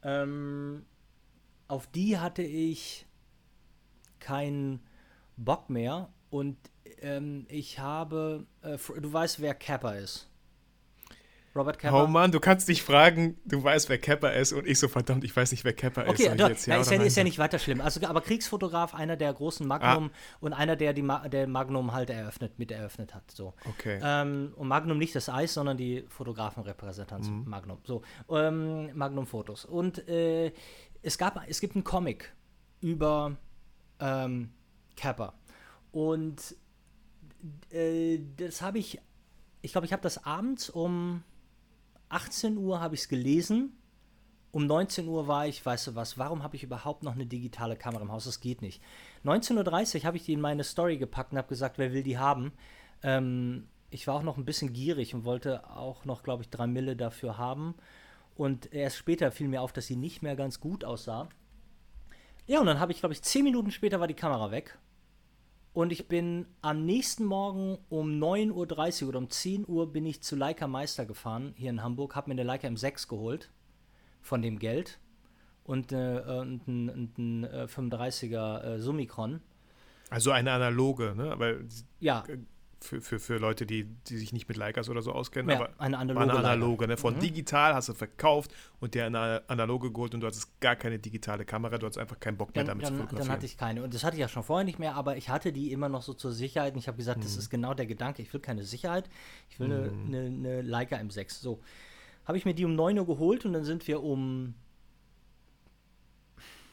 [0.04, 0.86] Ähm,
[1.68, 3.06] auf die hatte ich
[4.20, 4.82] keinen
[5.38, 6.58] Bock mehr und
[7.02, 10.29] ähm, ich habe, äh, du weißt, wer Kappa ist.
[11.56, 12.04] Robert Kepper.
[12.04, 15.24] Oh Mann, du kannst dich fragen, du weißt, wer Kepper ist und ich so verdammt,
[15.24, 16.30] ich weiß nicht, wer Kepper okay, ist.
[16.30, 17.82] Okay, ja, ist, ja, ist ja nicht weiter schlimm.
[17.82, 20.38] Also, aber Kriegsfotograf, einer der großen Magnum ah.
[20.42, 23.32] und einer, der die Ma der Magnum halt eröffnet, mit eröffnet hat.
[23.32, 23.54] So.
[23.68, 24.00] Okay.
[24.04, 27.46] Ähm, und Magnum nicht das Eis, sondern die Fotografenrepräsentanz mhm.
[27.48, 27.80] Magnum.
[27.84, 29.66] So, ähm, Magnum Fotos.
[29.66, 30.54] Und äh,
[31.02, 32.32] es gab, es gibt einen Comic
[32.82, 33.38] über
[34.00, 34.52] ähm,
[34.96, 35.34] Kappa.
[35.92, 36.56] Und
[37.72, 39.00] äh, das habe ich,
[39.62, 41.24] ich glaube, ich habe das abends um
[42.10, 43.74] 18 Uhr habe ich es gelesen.
[44.52, 47.76] Um 19 Uhr war ich, weißt du was, warum habe ich überhaupt noch eine digitale
[47.76, 48.26] Kamera im Haus?
[48.26, 48.82] Das geht nicht.
[49.24, 52.18] 19.30 Uhr habe ich die in meine Story gepackt und habe gesagt, wer will die
[52.18, 52.52] haben?
[53.04, 56.66] Ähm, ich war auch noch ein bisschen gierig und wollte auch noch, glaube ich, drei
[56.66, 57.76] Mille dafür haben.
[58.36, 61.30] Und erst später fiel mir auf, dass sie nicht mehr ganz gut aussah.
[62.48, 64.80] Ja, und dann habe ich, glaube ich, zehn Minuten später war die Kamera weg.
[65.74, 70.22] Und ich bin am nächsten Morgen um 9.30 Uhr oder um 10 Uhr bin ich
[70.22, 73.52] zu Leica Meister gefahren, hier in Hamburg, habe mir eine Leica M6 geholt
[74.22, 75.00] von dem Geld
[75.64, 79.42] und, äh, und ein, ein, ein 35er äh, Summicron.
[80.10, 81.32] Also eine analoge, ne?
[81.32, 81.56] Aber
[82.00, 82.24] ja
[82.82, 85.70] für, für, für Leute, die, die sich nicht mit Leicas oder so auskennen, ja, aber
[85.80, 86.24] eine analoge.
[86.24, 86.98] Eine analoge ne?
[86.98, 87.20] Von mhm.
[87.20, 91.46] digital hast du verkauft und der eine analoge geholt und du hattest gar keine digitale
[91.46, 93.28] Kamera, du hattest einfach keinen Bock mehr dann, damit dann, zu fotografieren.
[93.28, 95.30] Dann hatte ich keine und das hatte ich ja schon vorher nicht mehr, aber ich
[95.30, 97.24] hatte die immer noch so zur Sicherheit und ich habe gesagt, mhm.
[97.24, 99.10] das ist genau der Gedanke, ich will keine Sicherheit,
[99.50, 100.08] ich will eine, mhm.
[100.08, 101.42] eine, eine Leica M6.
[101.42, 101.62] So,
[102.26, 104.54] habe ich mir die um 9 Uhr geholt und dann sind wir um,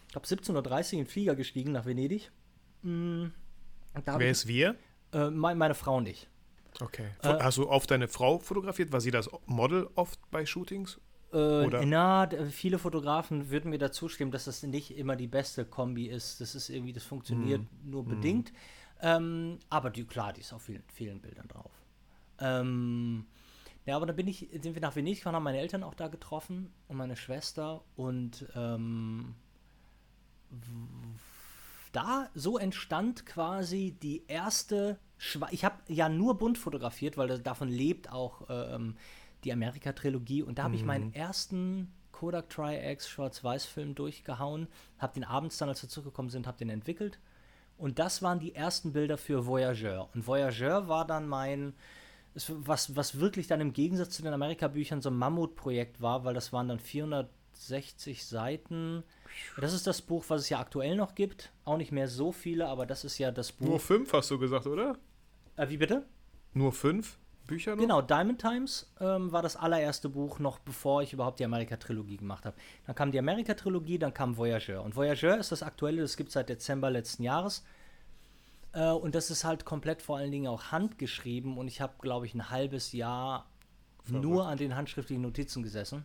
[0.07, 2.31] ich glaube 17.30 Uhr in den Flieger gestiegen nach Venedig.
[2.83, 3.33] Mhm.
[4.05, 4.77] Wer ist wir?
[5.17, 6.29] Äh, mein, meine Frau nicht.
[6.81, 7.09] Okay.
[7.23, 8.93] Äh, Hast du oft deine Frau fotografiert?
[8.93, 11.01] War sie das Model oft bei Shootings?
[11.33, 16.07] Äh, na, viele Fotografen würden mir dazu stimmen, dass das nicht immer die beste Kombi
[16.07, 16.41] ist.
[16.41, 17.91] Das ist irgendwie, das funktioniert mm.
[17.91, 18.09] nur mm.
[18.09, 18.53] bedingt.
[19.01, 21.73] Ähm, aber die, klar, die ist auf vielen, vielen Bildern drauf.
[22.39, 23.27] Ähm,
[23.87, 26.09] ja, aber dann bin ich, sind wir nach Venedig gefahren, haben meine Eltern auch da
[26.09, 29.35] getroffen und meine Schwester und ähm,
[31.93, 34.99] da, so entstand quasi die erste
[35.51, 38.97] ich habe ja nur bunt fotografiert, weil davon lebt auch ähm,
[39.45, 40.43] die Amerika-Trilogie.
[40.43, 41.15] Und da habe ich meinen mhm.
[41.15, 46.71] ersten Kodak Tri-X Schwarz-Weiß-Film durchgehauen, habe den abends dann, als wir zurückgekommen sind, habe den
[46.71, 47.19] entwickelt.
[47.79, 50.09] Und das waren die ersten Bilder für Voyageur.
[50.15, 51.75] Und Voyageur war dann mein,
[52.35, 56.53] was, was wirklich dann im Gegensatz zu den Amerika-Büchern so ein Mammutprojekt war, weil das
[56.53, 56.79] waren dann
[57.57, 59.03] 460 Seiten.
[59.59, 61.53] Das ist das Buch, was es ja aktuell noch gibt.
[61.65, 63.67] Auch nicht mehr so viele, aber das ist ja das Buch.
[63.67, 64.97] Nur fünf hast du gesagt, oder?
[65.57, 66.07] Äh, wie bitte?
[66.55, 67.19] Nur fünf?
[67.47, 67.83] Bücher noch?
[67.83, 72.45] Genau, Diamond Times ähm, war das allererste Buch, noch bevor ich überhaupt die Amerika-Trilogie gemacht
[72.45, 72.57] habe.
[72.87, 74.83] Dann kam die Amerika-Trilogie, dann kam Voyageur.
[74.83, 77.65] Und Voyageur ist das aktuelle, das gibt es seit Dezember letzten Jahres.
[78.73, 81.57] Äh, und das ist halt komplett vor allen Dingen auch handgeschrieben.
[81.57, 83.47] Und ich habe, glaube ich, ein halbes Jahr
[84.03, 84.25] Verrückt.
[84.25, 86.05] nur an den handschriftlichen Notizen gesessen.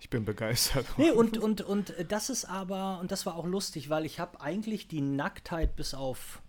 [0.00, 0.86] Ich bin begeistert.
[0.96, 4.40] Nee, und, und, und das ist aber, und das war auch lustig, weil ich habe
[4.40, 6.42] eigentlich die Nacktheit bis auf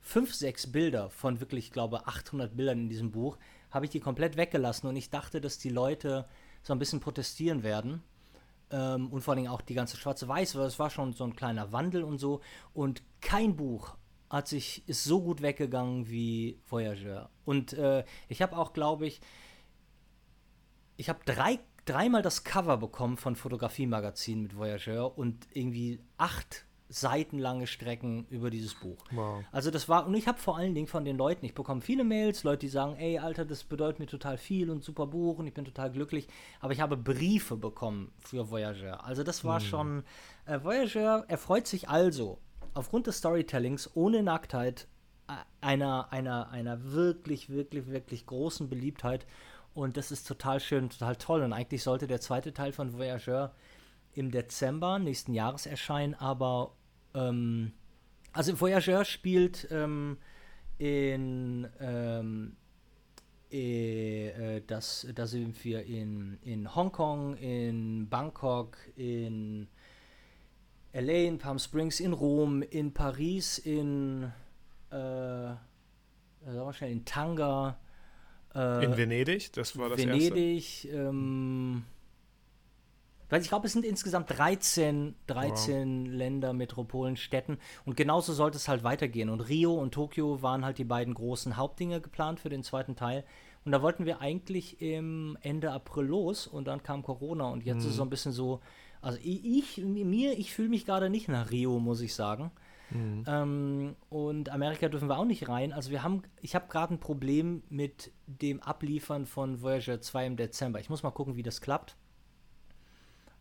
[0.00, 3.38] fünf, sechs Bilder von wirklich, glaube 800 Bildern in diesem Buch,
[3.70, 6.26] habe ich die komplett weggelassen und ich dachte, dass die Leute
[6.62, 8.02] so ein bisschen protestieren werden.
[8.72, 11.36] Ähm, und vor allem auch die ganze schwarze Weiß, weil es war schon so ein
[11.36, 12.40] kleiner Wandel und so.
[12.74, 13.96] Und kein Buch
[14.28, 17.30] hat sich, ist so gut weggegangen wie Voyageur.
[17.44, 19.20] Und äh, ich habe auch, glaube ich,
[20.96, 21.58] ich habe drei,
[21.90, 28.74] dreimal das Cover bekommen von Fotografie-Magazin mit Voyageur und irgendwie acht seitenlange Strecken über dieses
[28.74, 28.98] Buch.
[29.12, 29.44] Wow.
[29.52, 32.02] Also das war, und ich habe vor allen Dingen von den Leuten, ich bekomme viele
[32.02, 35.46] Mails, Leute, die sagen, ey, Alter, das bedeutet mir total viel und super Buch und
[35.46, 36.26] ich bin total glücklich,
[36.58, 39.04] aber ich habe Briefe bekommen für Voyageur.
[39.04, 39.66] Also das war hm.
[39.66, 40.04] schon,
[40.46, 42.38] äh, Voyageur erfreut sich also
[42.74, 44.88] aufgrund des Storytellings ohne Nacktheit
[45.28, 49.26] äh, einer, einer, einer wirklich, wirklich, wirklich großen Beliebtheit
[49.74, 53.54] und das ist total schön, total toll und eigentlich sollte der zweite Teil von Voyageur
[54.14, 56.74] im Dezember nächsten Jahres erscheinen, aber
[57.14, 57.72] ähm,
[58.32, 60.18] also Voyageur spielt ähm,
[60.78, 62.56] in ähm,
[63.50, 69.68] äh, das, da sind wir in, in Hongkong, in Bangkok, in
[70.92, 74.32] LA, in Palm Springs, in Rom, in Paris, in
[74.90, 77.78] äh, wir schnell, in Tanga.
[78.54, 80.88] Äh, in Venedig, das war das Venedig, erste.
[80.88, 81.84] Ähm,
[83.30, 86.12] weil ich glaube, es sind insgesamt 13, 13 wow.
[86.12, 87.58] Länder, Metropolen, Städten.
[87.84, 89.30] Und genauso sollte es halt weitergehen.
[89.30, 93.24] Und Rio und Tokio waren halt die beiden großen Hauptdinge geplant für den zweiten Teil.
[93.64, 97.76] Und da wollten wir eigentlich im Ende April los und dann kam Corona und jetzt
[97.76, 97.80] mhm.
[97.82, 98.60] ist es so ein bisschen so,
[99.02, 102.50] also ich, mir, ich fühle mich gerade nicht nach Rio, muss ich sagen.
[102.90, 103.24] Mhm.
[103.26, 105.72] Ähm, und Amerika dürfen wir auch nicht rein.
[105.72, 110.36] Also wir haben, ich habe gerade ein Problem mit dem Abliefern von Voyager 2 im
[110.36, 110.80] Dezember.
[110.80, 111.96] Ich muss mal gucken, wie das klappt.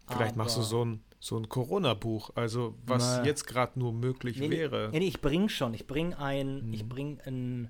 [0.07, 4.39] Vielleicht machst du so ein, so ein Corona-Buch, also was na, jetzt gerade nur möglich
[4.39, 4.89] nee, wäre.
[4.91, 5.73] Nee, nee, ich bringe schon.
[5.73, 6.73] Ich bringe ein, hm.
[6.73, 7.69] ich bringe ein.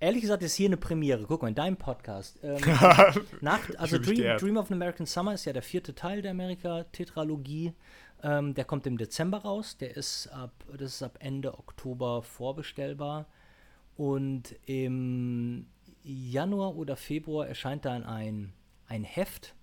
[0.00, 1.24] Ehrlich gesagt ist hier eine Premiere.
[1.26, 2.38] Guck mal, in deinem Podcast.
[2.42, 2.60] Ähm,
[3.40, 7.72] nach, also Dream, Dream, of an American Summer ist ja der vierte Teil der Amerika-Tetralogie.
[8.22, 9.76] Ähm, der kommt im Dezember raus.
[9.78, 13.26] Der ist ab, das ist ab Ende Oktober vorbestellbar.
[13.96, 15.66] Und im
[16.02, 18.52] Januar oder Februar erscheint dann ein,
[18.86, 19.54] ein Heft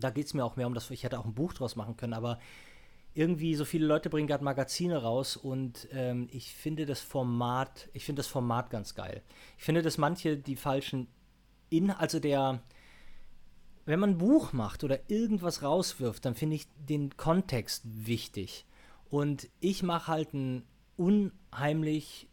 [0.00, 1.96] da geht es mir auch mehr um das, ich hätte auch ein Buch draus machen
[1.96, 2.38] können, aber
[3.12, 8.04] irgendwie so viele Leute bringen gerade Magazine raus und ähm, ich finde das Format, ich
[8.04, 9.22] finde das Format ganz geil.
[9.58, 11.08] Ich finde, dass manche die falschen
[11.70, 12.62] in, also der,
[13.90, 18.64] wenn man ein Buch macht oder irgendwas rauswirft, dann finde ich den Kontext wichtig.
[19.10, 20.64] Und ich mache halt ein
[20.96, 22.28] unheimlich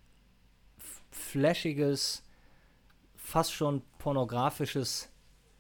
[1.10, 2.24] flashiges,
[3.16, 5.10] fast schon pornografisches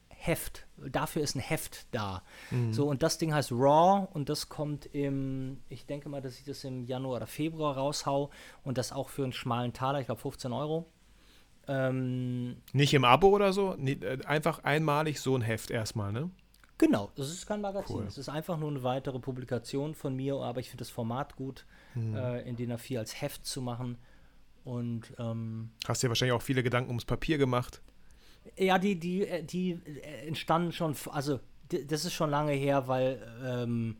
[0.09, 0.67] Heft.
[0.77, 2.21] Dafür ist ein Heft da.
[2.51, 2.73] Mhm.
[2.73, 6.45] So, und das Ding heißt Raw und das kommt im, ich denke mal, dass ich
[6.45, 8.29] das im Januar oder Februar raushau
[8.63, 10.85] und das auch für einen schmalen Taler, ich glaube 15 Euro.
[11.67, 13.75] Ähm, Nicht im Abo oder so?
[13.75, 16.29] Äh, einfach einmalig so ein Heft erstmal, ne?
[16.77, 18.05] Genau, das ist kein Magazin.
[18.05, 21.65] Es ist einfach nur eine weitere Publikation von mir, aber ich finde das Format gut,
[21.95, 22.15] mhm.
[22.15, 23.97] äh, in DIN A4 als Heft zu machen.
[24.63, 27.81] Und ähm, hast dir wahrscheinlich auch viele Gedanken ums Papier gemacht.
[28.57, 31.39] Ja, die, die, äh, die äh, entstanden schon, also
[31.69, 33.97] das ist schon lange her, weil ähm,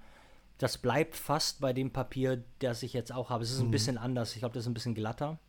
[0.57, 3.43] das bleibt fast bei dem Papier, das ich jetzt auch habe.
[3.43, 3.71] Es ist ein mhm.
[3.71, 4.33] bisschen anders.
[4.33, 5.39] Ich glaube, das ist ein bisschen glatter.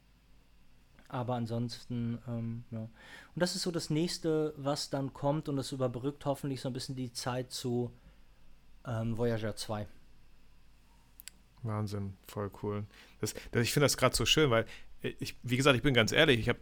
[1.09, 2.81] Aber ansonsten, ähm, ja.
[2.81, 2.91] Und
[3.37, 6.97] das ist so das nächste, was dann kommt und das überbrückt hoffentlich so ein bisschen
[6.97, 7.91] die Zeit zu
[8.87, 9.87] ähm, Voyager 2.
[11.63, 12.85] Wahnsinn, voll cool.
[13.21, 14.67] Das, das ich finde das gerade so schön, weil
[15.01, 16.59] ich, wie gesagt, ich bin ganz ehrlich, ich habe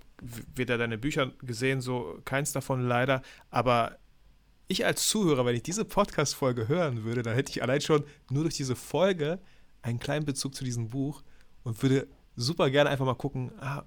[0.55, 3.99] weder deine Bücher gesehen, so keins davon leider, aber
[4.69, 8.43] ich als Zuhörer, wenn ich diese Podcast-Folge hören würde, dann hätte ich allein schon nur
[8.45, 9.39] durch diese Folge
[9.83, 11.23] einen kleinen Bezug zu diesem Buch
[11.63, 13.85] und würde super gerne einfach mal gucken, ah,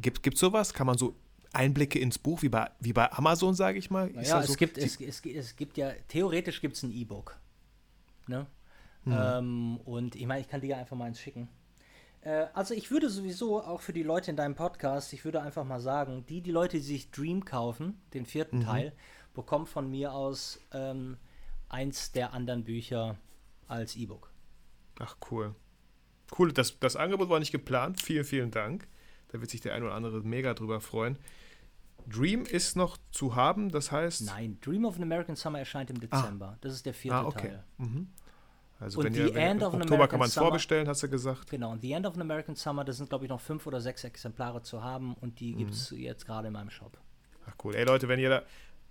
[0.00, 0.72] gibt es sowas?
[0.72, 1.16] Kann man so
[1.52, 4.10] Einblicke ins Buch wie bei, wie bei Amazon, sage ich mal?
[4.14, 7.38] Ja, so, es, gibt, es, es, es gibt ja, theoretisch gibt es ein E-Book.
[8.26, 8.46] Ne?
[9.04, 9.16] Mhm.
[9.18, 11.48] Ähm, und ich meine, ich kann dir ja einfach mal eins schicken.
[12.22, 15.64] Äh, also ich würde sowieso auch für die Leute in deinem Podcast, ich würde einfach
[15.64, 18.64] mal sagen, die, die Leute, die sich Dream kaufen, den vierten mhm.
[18.64, 18.92] Teil,
[19.32, 21.16] bekommen von mir aus ähm,
[21.68, 23.16] eins der anderen Bücher
[23.68, 24.30] als E-Book.
[24.98, 25.54] Ach, cool.
[26.36, 28.02] Cool, das, das Angebot war nicht geplant.
[28.02, 28.88] Vielen, vielen Dank.
[29.36, 31.18] Da wird sich der ein oder andere mega drüber freuen.
[32.08, 34.22] Dream ist noch zu haben, das heißt.
[34.24, 36.00] Nein, Dream of an American Summer erscheint im ah.
[36.00, 36.46] Dezember.
[36.54, 36.58] Ah.
[36.62, 37.48] Das ist der vierte ah, okay.
[37.48, 37.64] Teil.
[37.76, 38.08] Mhm.
[38.78, 41.50] Also und wenn ihr, wenn, Oktober kann man es vorbestellen, hast du gesagt.
[41.50, 43.80] Genau, und The End of an American Summer, das sind glaube ich noch fünf oder
[43.80, 45.58] sechs Exemplare zu haben und die mhm.
[45.58, 46.96] gibt es jetzt gerade in meinem Shop.
[47.46, 47.74] Ach cool.
[47.74, 48.42] Ey Leute, wenn ihr da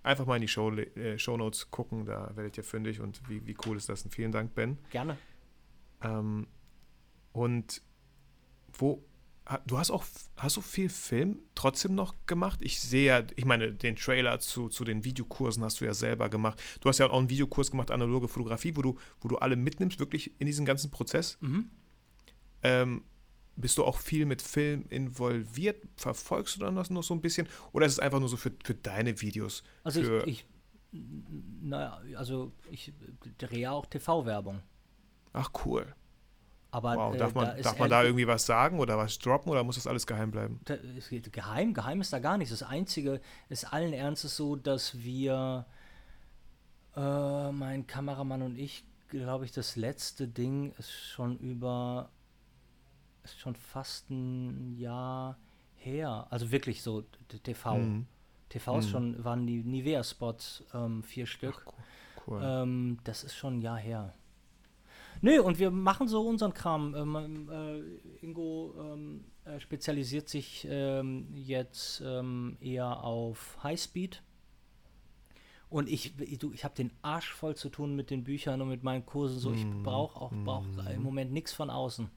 [0.02, 3.44] einfach mal in die Show, äh, Show Notes gucken, da werdet ihr fündig und wie,
[3.46, 4.04] wie cool ist das?
[4.04, 4.78] Und vielen Dank, Ben.
[4.90, 5.16] Gerne.
[6.02, 6.46] Ähm,
[7.32, 7.82] und
[8.72, 9.04] wo,
[9.66, 10.04] du hast auch,
[10.36, 12.60] hast du viel Film trotzdem noch gemacht?
[12.62, 16.28] Ich sehe ja, ich meine, den Trailer zu, zu den Videokursen hast du ja selber
[16.28, 16.60] gemacht.
[16.80, 19.98] Du hast ja auch einen Videokurs gemacht, analoge Fotografie, wo du, wo du alle mitnimmst,
[19.98, 21.38] wirklich in diesen ganzen Prozess.
[21.40, 21.70] Mhm.
[22.62, 23.04] Ähm,
[23.54, 25.82] bist du auch viel mit Film involviert?
[25.96, 27.48] Verfolgst du dann das noch so ein bisschen?
[27.72, 29.62] Oder ist es einfach nur so für, für deine Videos?
[29.84, 30.46] Also ich, ich
[30.92, 32.92] naja, also ich
[33.38, 34.60] drehe ja auch TV-Werbung.
[35.32, 35.94] Ach cool.
[36.70, 39.50] Aber, wow, darf man, äh, da, darf man da irgendwie was sagen oder was droppen
[39.50, 40.60] oder muss das alles geheim bleiben?
[40.64, 40.76] Da,
[41.32, 42.50] geheim, geheim ist da gar nichts.
[42.50, 45.66] Das Einzige ist allen Ernstes so, dass wir,
[46.96, 52.10] äh, mein Kameramann und ich, glaube ich, das letzte Ding ist schon über,
[53.22, 55.38] ist schon fast ein Jahr
[55.76, 56.26] her.
[56.30, 57.04] Also wirklich so
[57.42, 57.76] TV.
[57.76, 58.06] Mhm.
[58.48, 58.90] TV ist mhm.
[58.90, 61.66] schon, waren die Nivea-Spots, ähm, vier Stück.
[61.66, 62.40] Ach, cool.
[62.42, 64.12] Ähm, das ist schon ein Jahr her.
[65.20, 66.94] Nö, und wir machen so unseren Kram.
[66.94, 74.22] Ähm, äh, Ingo ähm, äh, spezialisiert sich ähm, jetzt ähm, eher auf Highspeed.
[75.68, 78.82] Und ich, du, ich habe den Arsch voll zu tun mit den Büchern und mit
[78.82, 79.38] meinen Kursen.
[79.38, 79.82] So, ich mhm.
[79.82, 80.86] brauche auch brauch mm.
[80.94, 82.08] im Moment nichts von außen.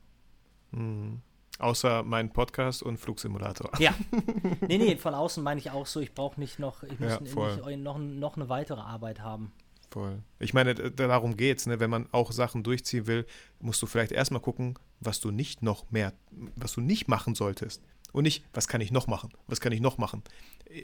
[0.72, 1.16] Mm.
[1.58, 3.72] Außer meinen Podcast und Flugsimulator.
[3.80, 3.94] Ja.
[4.68, 7.20] Nee, nee, von außen meine ich auch so, ich brauche nicht noch, ich muss ja,
[7.20, 7.36] nicht
[7.80, 9.52] noch, noch eine weitere Arbeit haben.
[9.90, 10.22] Voll.
[10.40, 11.80] Ich meine, darum geht's, ne?
[11.80, 13.26] Wenn man auch Sachen durchziehen will,
[13.60, 16.14] musst du vielleicht erstmal gucken, was du nicht noch mehr,
[16.56, 17.82] was du nicht machen solltest.
[18.12, 19.32] Und nicht, was kann ich noch machen?
[19.48, 20.24] Was kann ich noch machen?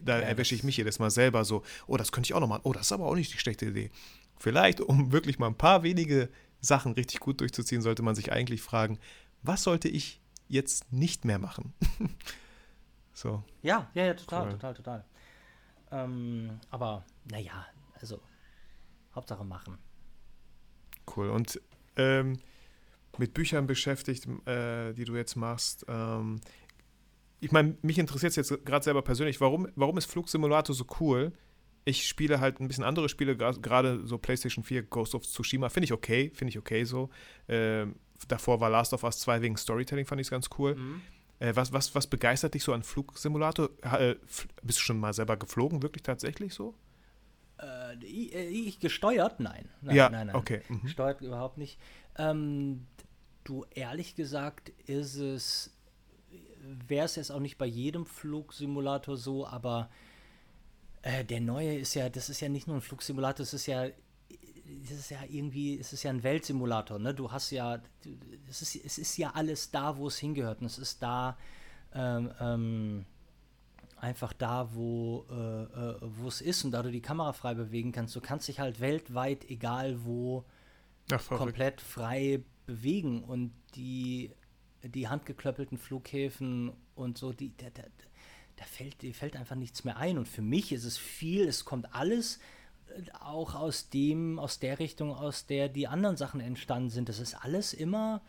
[0.03, 2.47] Da ja, erwische ich mich jedes Mal selber so, oh, das könnte ich auch noch
[2.47, 2.61] machen.
[2.63, 3.91] Oh, das ist aber auch nicht die schlechte Idee.
[4.37, 6.29] Vielleicht, um wirklich mal ein paar wenige
[6.61, 8.99] Sachen richtig gut durchzuziehen, sollte man sich eigentlich fragen,
[9.41, 11.73] was sollte ich jetzt nicht mehr machen?
[13.13, 13.43] so.
[13.61, 14.51] Ja, ja, ja, total, cool.
[14.53, 15.05] total, total.
[15.91, 17.65] Ähm, aber, naja,
[17.99, 18.19] also
[19.15, 19.77] Hauptsache machen.
[21.15, 21.29] Cool.
[21.29, 21.61] Und
[21.95, 22.37] ähm,
[23.17, 25.85] mit Büchern beschäftigt, äh, die du jetzt machst.
[25.87, 26.41] Ähm,
[27.39, 31.31] ich meine, mich interessiert es jetzt gerade selber persönlich, warum, warum ist Flugsimulator so cool?
[31.83, 35.85] Ich spiele halt ein bisschen andere Spiele, gerade so PlayStation 4, Ghost of Tsushima, finde
[35.85, 37.09] ich okay, finde ich okay so.
[37.47, 37.95] Ähm,
[38.27, 40.75] davor war Last of Us 2 wegen Storytelling, fand ich es ganz cool.
[40.75, 41.01] Mhm.
[41.39, 43.69] Äh, was, was, was begeistert dich so an Flugsimulator?
[43.81, 44.15] Äh,
[44.63, 46.73] bist du schon mal selber geflogen, wirklich tatsächlich so?
[47.61, 49.39] Äh, ich, gesteuert?
[49.39, 49.69] Nein.
[49.81, 50.35] Nein, ja, nein, nein.
[50.35, 50.61] okay.
[50.67, 50.81] Mhm.
[50.81, 51.79] Gesteuert überhaupt nicht.
[52.17, 52.87] Ähm,
[53.43, 55.73] du, ehrlich gesagt, ist es,
[56.87, 59.89] wäre es jetzt auch nicht bei jedem Flugsimulator so, aber
[61.01, 63.87] äh, der neue ist ja, das ist ja nicht nur ein Flugsimulator, es ist ja
[64.83, 67.13] es ist ja irgendwie, es ist ja ein Weltsimulator, ne?
[67.13, 67.79] Du hast ja,
[68.49, 70.61] es ist, es ist ja alles da, wo es hingehört.
[70.61, 71.37] Und es ist da,
[71.93, 73.05] ähm, ähm,
[74.05, 78.15] einfach da, wo äh, äh, es ist und da du die Kamera frei bewegen kannst.
[78.15, 80.45] Du kannst dich halt weltweit, egal wo,
[81.11, 84.31] Ach, komplett frei bewegen und die,
[84.83, 87.83] die handgeklöppelten Flughäfen und so, die, da, da,
[88.55, 90.19] da fällt, dir fällt einfach nichts mehr ein.
[90.19, 92.39] Und für mich ist es viel, es kommt alles
[92.87, 97.09] äh, auch aus dem, aus der Richtung, aus der die anderen Sachen entstanden sind.
[97.09, 98.21] Das ist alles immer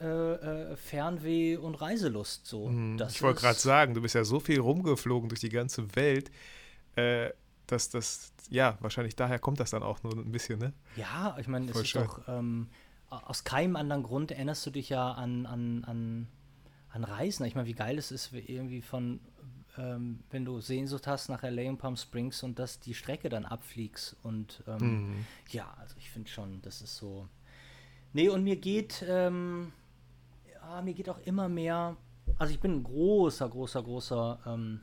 [0.00, 2.46] äh, äh, Fernweh und Reiselust.
[2.46, 2.68] So.
[2.68, 3.00] Mhm.
[3.08, 6.30] ich wollte gerade sagen, du bist ja so viel rumgeflogen durch die ganze Welt,
[6.96, 7.30] äh,
[7.66, 10.72] dass das, ja, wahrscheinlich daher kommt das dann auch nur ein bisschen, ne?
[10.96, 12.04] Ja, ich meine, es ist schön.
[12.04, 12.68] doch, ähm,
[13.10, 16.26] aus keinem anderen Grund erinnerst du dich ja an, an, an,
[16.88, 17.44] an Reisen.
[17.44, 19.20] Ich meine, wie geil es ist, irgendwie von,
[19.76, 23.44] ähm, wenn du Sehnsucht hast nach LA und Palm Springs und dass die Strecke dann
[23.44, 24.16] abfliegst.
[24.22, 25.26] Und ähm, mhm.
[25.50, 27.28] ja, also ich finde schon, das ist so.
[28.12, 29.72] Nee, und mir geht, ähm,
[30.62, 31.96] ah, mir geht auch immer mehr.
[32.38, 34.80] Also ich bin ein großer, großer, großer ähm,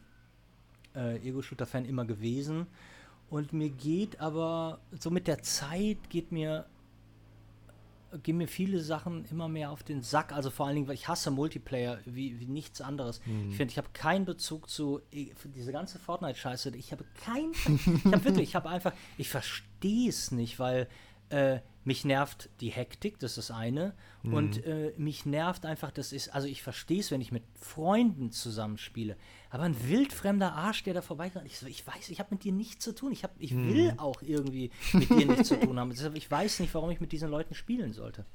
[0.96, 2.68] äh, Ego-Shooter-Fan immer gewesen.
[3.30, 6.66] Und mir geht aber, so mit der Zeit geht mir
[8.24, 10.32] gehen mir viele Sachen immer mehr auf den Sack.
[10.32, 13.22] Also vor allen Dingen, weil ich hasse Multiplayer wie, wie nichts anderes.
[13.26, 13.50] Mhm.
[13.50, 15.02] Ich finde, ich habe keinen Bezug zu
[15.36, 16.76] für diese ganze Fortnite-Scheiße.
[16.76, 17.52] Ich habe keinen.
[18.06, 20.88] ich habe wirklich, ich habe einfach, ich verstehe es nicht, weil
[21.30, 23.94] äh, mich nervt die Hektik, das ist das eine.
[24.22, 24.34] Mhm.
[24.34, 28.30] Und äh, mich nervt einfach, das ist, also ich verstehe es, wenn ich mit Freunden
[28.32, 29.16] zusammenspiele.
[29.50, 32.52] Aber ein wildfremder Arsch, der da vorbeikommt, ich, so, ich weiß, ich habe mit dir
[32.52, 33.14] nichts zu tun.
[33.14, 33.74] Ich, hab, ich Mhm.
[33.74, 35.90] will auch irgendwie mit dir nichts zu tun haben.
[35.92, 38.26] Deshalb, ich weiß nicht, warum ich mit diesen Leuten spielen sollte.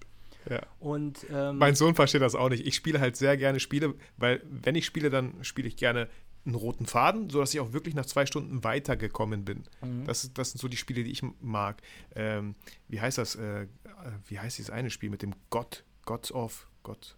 [0.49, 0.63] Ja.
[0.81, 2.67] Und ähm, Mein Sohn versteht das auch nicht.
[2.67, 6.09] Ich spiele halt sehr gerne Spiele, weil wenn ich spiele, dann spiele ich gerne
[6.45, 9.65] einen roten Faden, sodass ich auch wirklich nach zwei Stunden weitergekommen bin.
[9.81, 10.05] Mhm.
[10.07, 11.81] Das, das sind so die Spiele, die ich mag.
[12.17, 12.55] Ähm,
[12.89, 13.37] wie heißt das?
[13.37, 13.67] Äh, äh,
[14.27, 15.85] wie heißt dieses eine Spiel mit dem Gott?
[16.05, 17.17] Gods of Gott.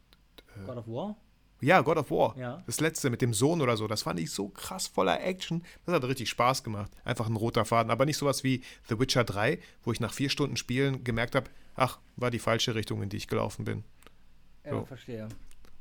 [0.66, 1.16] God of War?
[1.60, 2.36] Ja, God of War.
[2.36, 2.62] Ja.
[2.66, 3.86] Das letzte mit dem Sohn oder so.
[3.86, 5.62] Das fand ich so krass voller Action.
[5.86, 6.92] Das hat richtig Spaß gemacht.
[7.04, 7.90] Einfach ein roter Faden.
[7.90, 11.48] Aber nicht sowas wie The Witcher 3, wo ich nach vier Stunden Spielen gemerkt habe,
[11.74, 13.84] ach, war die falsche Richtung, in die ich gelaufen bin.
[14.64, 14.84] Ja, So.
[14.84, 15.28] verstehe.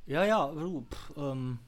[0.05, 1.59] Ja, ja, du, pff, ähm,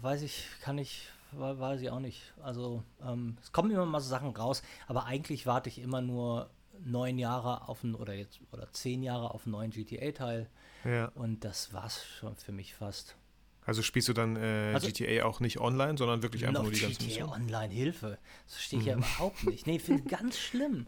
[0.00, 2.32] weiß ich, kann ich, we- weiß ich auch nicht.
[2.42, 6.50] Also, ähm, es kommen immer mal so Sachen raus, aber eigentlich warte ich immer nur
[6.84, 10.48] neun Jahre auf einen, oder jetzt, oder zehn Jahre auf einen neuen GTA-Teil
[10.84, 11.06] Ja.
[11.14, 13.16] und das war's schon für mich fast.
[13.64, 16.80] Also spielst du dann äh, Also- GTA auch nicht online, sondern wirklich einfach nur die
[16.80, 17.32] ganzen GTA Missionen?
[17.52, 18.18] Online, Hilfe.
[18.46, 19.02] Das verstehe ich ja Mhm.
[19.02, 19.66] überhaupt nicht.
[19.68, 20.86] Nee, finde ganz schlimm.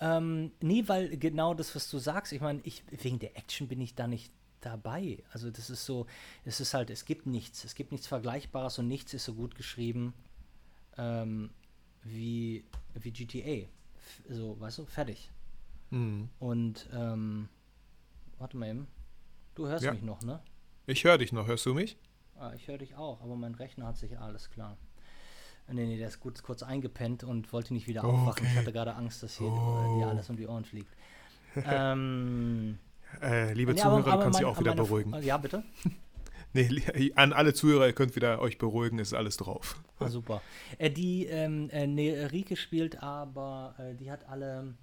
[0.00, 3.80] Ähm, nee, weil genau das, was du sagst, ich meine, ich, wegen der Action bin
[3.80, 4.32] ich da nicht
[4.64, 5.22] dabei.
[5.32, 6.06] Also das ist so,
[6.44, 7.64] es ist halt, es gibt nichts.
[7.64, 10.14] Es gibt nichts Vergleichbares und nichts ist so gut geschrieben
[10.96, 11.50] ähm,
[12.02, 13.68] wie, wie GTA.
[13.96, 15.30] F so, weißt du, fertig.
[15.90, 16.28] Mhm.
[16.38, 17.48] Und, ähm,
[18.38, 18.86] warte mal eben.
[19.54, 19.92] Du hörst Ja.
[19.92, 20.40] mich noch, ne?
[20.86, 21.96] Ich höre dich noch, hörst du mich?
[22.36, 24.76] Ah, ich höre dich auch, aber mein Rechner hat sich alles klar.
[25.68, 28.46] Nee, nee, der ist gut, kurz eingepennt und wollte nicht wieder aufwachen.
[28.46, 29.98] Ich hatte gerade Angst, dass hier Oh.
[29.98, 30.92] dir alles um die Ohren fliegt.
[31.64, 32.78] ähm,
[33.22, 35.22] Äh, liebe nee, Zuhörer, aber- du aber kannst dich auch wieder beruhigen.
[35.22, 35.62] Ja, bitte.
[36.56, 39.82] Nee, an alle Zuhörer, ihr könnt wieder euch beruhigen, ist alles drauf.
[39.98, 40.40] Ah, super.
[40.78, 44.74] Äh, die, ähm, äh, nee, Rike spielt aber, äh, die hat alle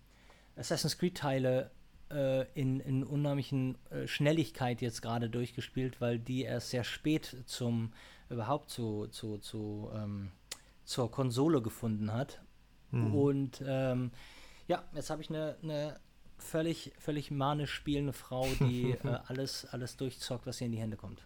[0.57, 1.71] Assassin's Creed-Teile
[2.11, 7.93] äh, in, in unheimlichen äh, Schnelligkeit jetzt gerade durchgespielt, weil die erst sehr spät zum,
[8.29, 10.31] überhaupt zu, zu, zu, ähm,
[10.83, 12.41] zur Konsole gefunden hat.
[12.91, 13.15] Mhm.
[13.15, 14.11] Und ähm,
[14.67, 15.99] ja, jetzt habe ich eine, eine
[16.41, 20.97] völlig, völlig manisch spielende Frau, die äh, alles, alles durchzockt, was ihr in die Hände
[20.97, 21.25] kommt.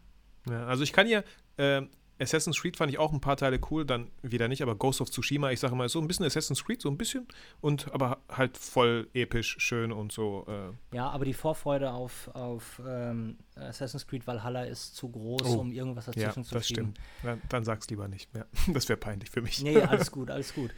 [0.49, 1.23] Ja, also ich kann hier,
[1.57, 1.81] äh,
[2.17, 5.09] Assassin's Creed fand ich auch ein paar Teile cool, dann wieder nicht, aber Ghost of
[5.09, 7.27] Tsushima, ich sage mal so ein bisschen Assassin's Creed, so ein bisschen,
[7.59, 10.45] und aber halt voll episch, schön und so.
[10.47, 15.59] Äh, Ja, aber die Vorfreude auf, auf ähm, Assassin's Creed Valhalla ist zu groß, Oh,
[15.59, 16.93] um irgendwas ja, dazwischen zu das schieben.
[16.93, 16.99] stimmt.
[17.23, 18.29] Dann, dann sag's lieber nicht.
[18.33, 19.61] Ja, das wäre peinlich für mich.
[19.61, 20.71] Nee, alles gut, alles gut.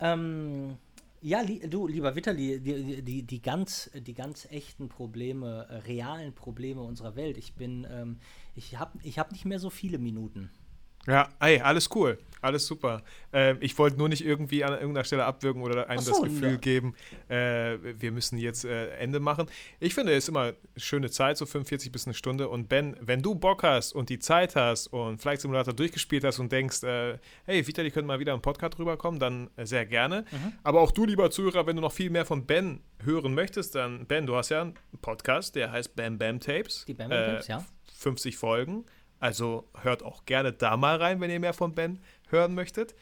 [0.00, 0.76] Ähm,
[1.22, 6.34] ja, li du, lieber Vitali, die, die, die, ganz, die ganz echten Probleme, äh, realen
[6.34, 7.36] Probleme unserer Welt.
[7.36, 8.18] Ich bin, ähm,
[8.54, 10.50] ich habe ich hab nicht mehr so viele Minuten.
[11.06, 13.02] Ja, ey, alles cool, alles super.
[13.32, 16.22] Ähm, ich wollte nur nicht irgendwie an irgendeiner Stelle abwürgen oder einem Ach das so,
[16.22, 16.56] Gefühl ja.
[16.56, 16.94] geben,
[17.28, 19.46] äh, wir müssen jetzt äh, Ende machen.
[19.78, 22.48] Ich finde, es ist immer eine schöne Zeit, so 45 bis eine Stunde.
[22.50, 26.38] Und Ben, wenn du Bock hast und die Zeit hast und Flight Simulator durchgespielt hast
[26.38, 30.26] und denkst, äh, hey, Vitali könnte mal wieder im Podcast rüberkommen, dann äh, sehr gerne.
[30.30, 30.52] Mhm.
[30.62, 34.04] Aber auch du, lieber Zuhörer, wenn du noch viel mehr von Ben hören möchtest, dann,
[34.06, 36.84] Ben, du hast ja einen Podcast, der heißt Bam Bam Tapes.
[36.86, 37.64] Die Bam Bam Äh, Tapes, ja.
[37.98, 38.84] 50 Folgen.
[39.20, 42.00] Also hört auch gerne da mal rein, wenn ihr mehr von Ben
[42.30, 42.94] hören möchtet.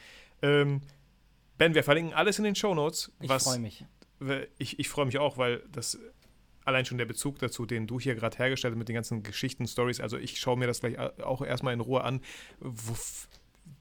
[0.43, 0.83] Ähm,
[1.57, 3.13] ben, wir verlinken alles in den Shownotes.
[3.21, 3.85] Ich was- freue mich.
[4.59, 5.97] Ich, ich freue mich auch, weil das
[6.65, 9.67] allein schon der Bezug dazu, den du hier gerade hergestellt hast mit den ganzen Geschichten,
[9.67, 10.01] Stories.
[10.01, 12.21] Also ich schaue mir das gleich auch erstmal in Ruhe an,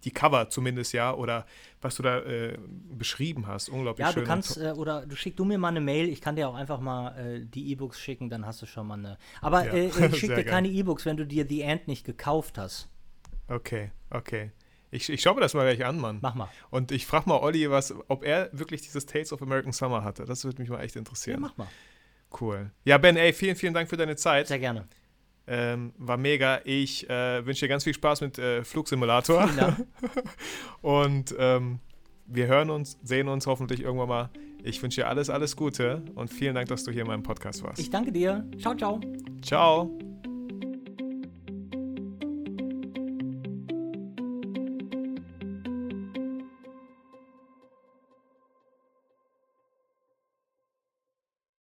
[0.03, 1.45] die Cover zumindest ja oder
[1.81, 2.57] was du da äh,
[2.91, 3.69] beschrieben hast.
[3.69, 4.21] Unglaublich Ja, schön.
[4.21, 6.47] du und kannst, äh, oder du schick du mir mal eine Mail, ich kann dir
[6.49, 9.17] auch einfach mal äh, die E-Books schicken, dann hast du schon mal eine.
[9.41, 12.05] Aber Ja, äh, äh, ich schicke dir keine E-Books, wenn du dir The End nicht
[12.05, 12.89] gekauft hast.
[13.47, 14.51] Okay, okay.
[14.89, 16.19] Ich, ich schaue mir das mal gleich an, Mann.
[16.21, 16.49] Mach mal.
[16.69, 20.25] Und ich frage mal Olli, was, ob er wirklich dieses Tales of American Summer hatte.
[20.25, 21.41] Das würde mich mal echt Ja, interessieren.
[21.41, 21.67] mach mal.
[22.39, 22.71] cool.
[22.85, 24.47] Ja, Ben, ey, vielen, vielen Dank für deine Zeit.
[24.47, 24.87] Sehr gerne.
[25.47, 26.59] Ähm, war mega.
[26.65, 29.49] Ich äh, wünsche dir ganz viel Spaß mit äh, Flugsimulator.
[30.81, 31.79] Und ähm,
[32.25, 34.29] wir hören uns, sehen uns hoffentlich irgendwann mal.
[34.63, 37.63] Ich wünsche dir alles, alles Gute und vielen Dank, dass du hier in meinem Podcast
[37.63, 37.79] warst.
[37.79, 38.45] Ich danke dir.
[38.59, 38.99] Ciao, ciao.
[39.41, 39.97] Ciao.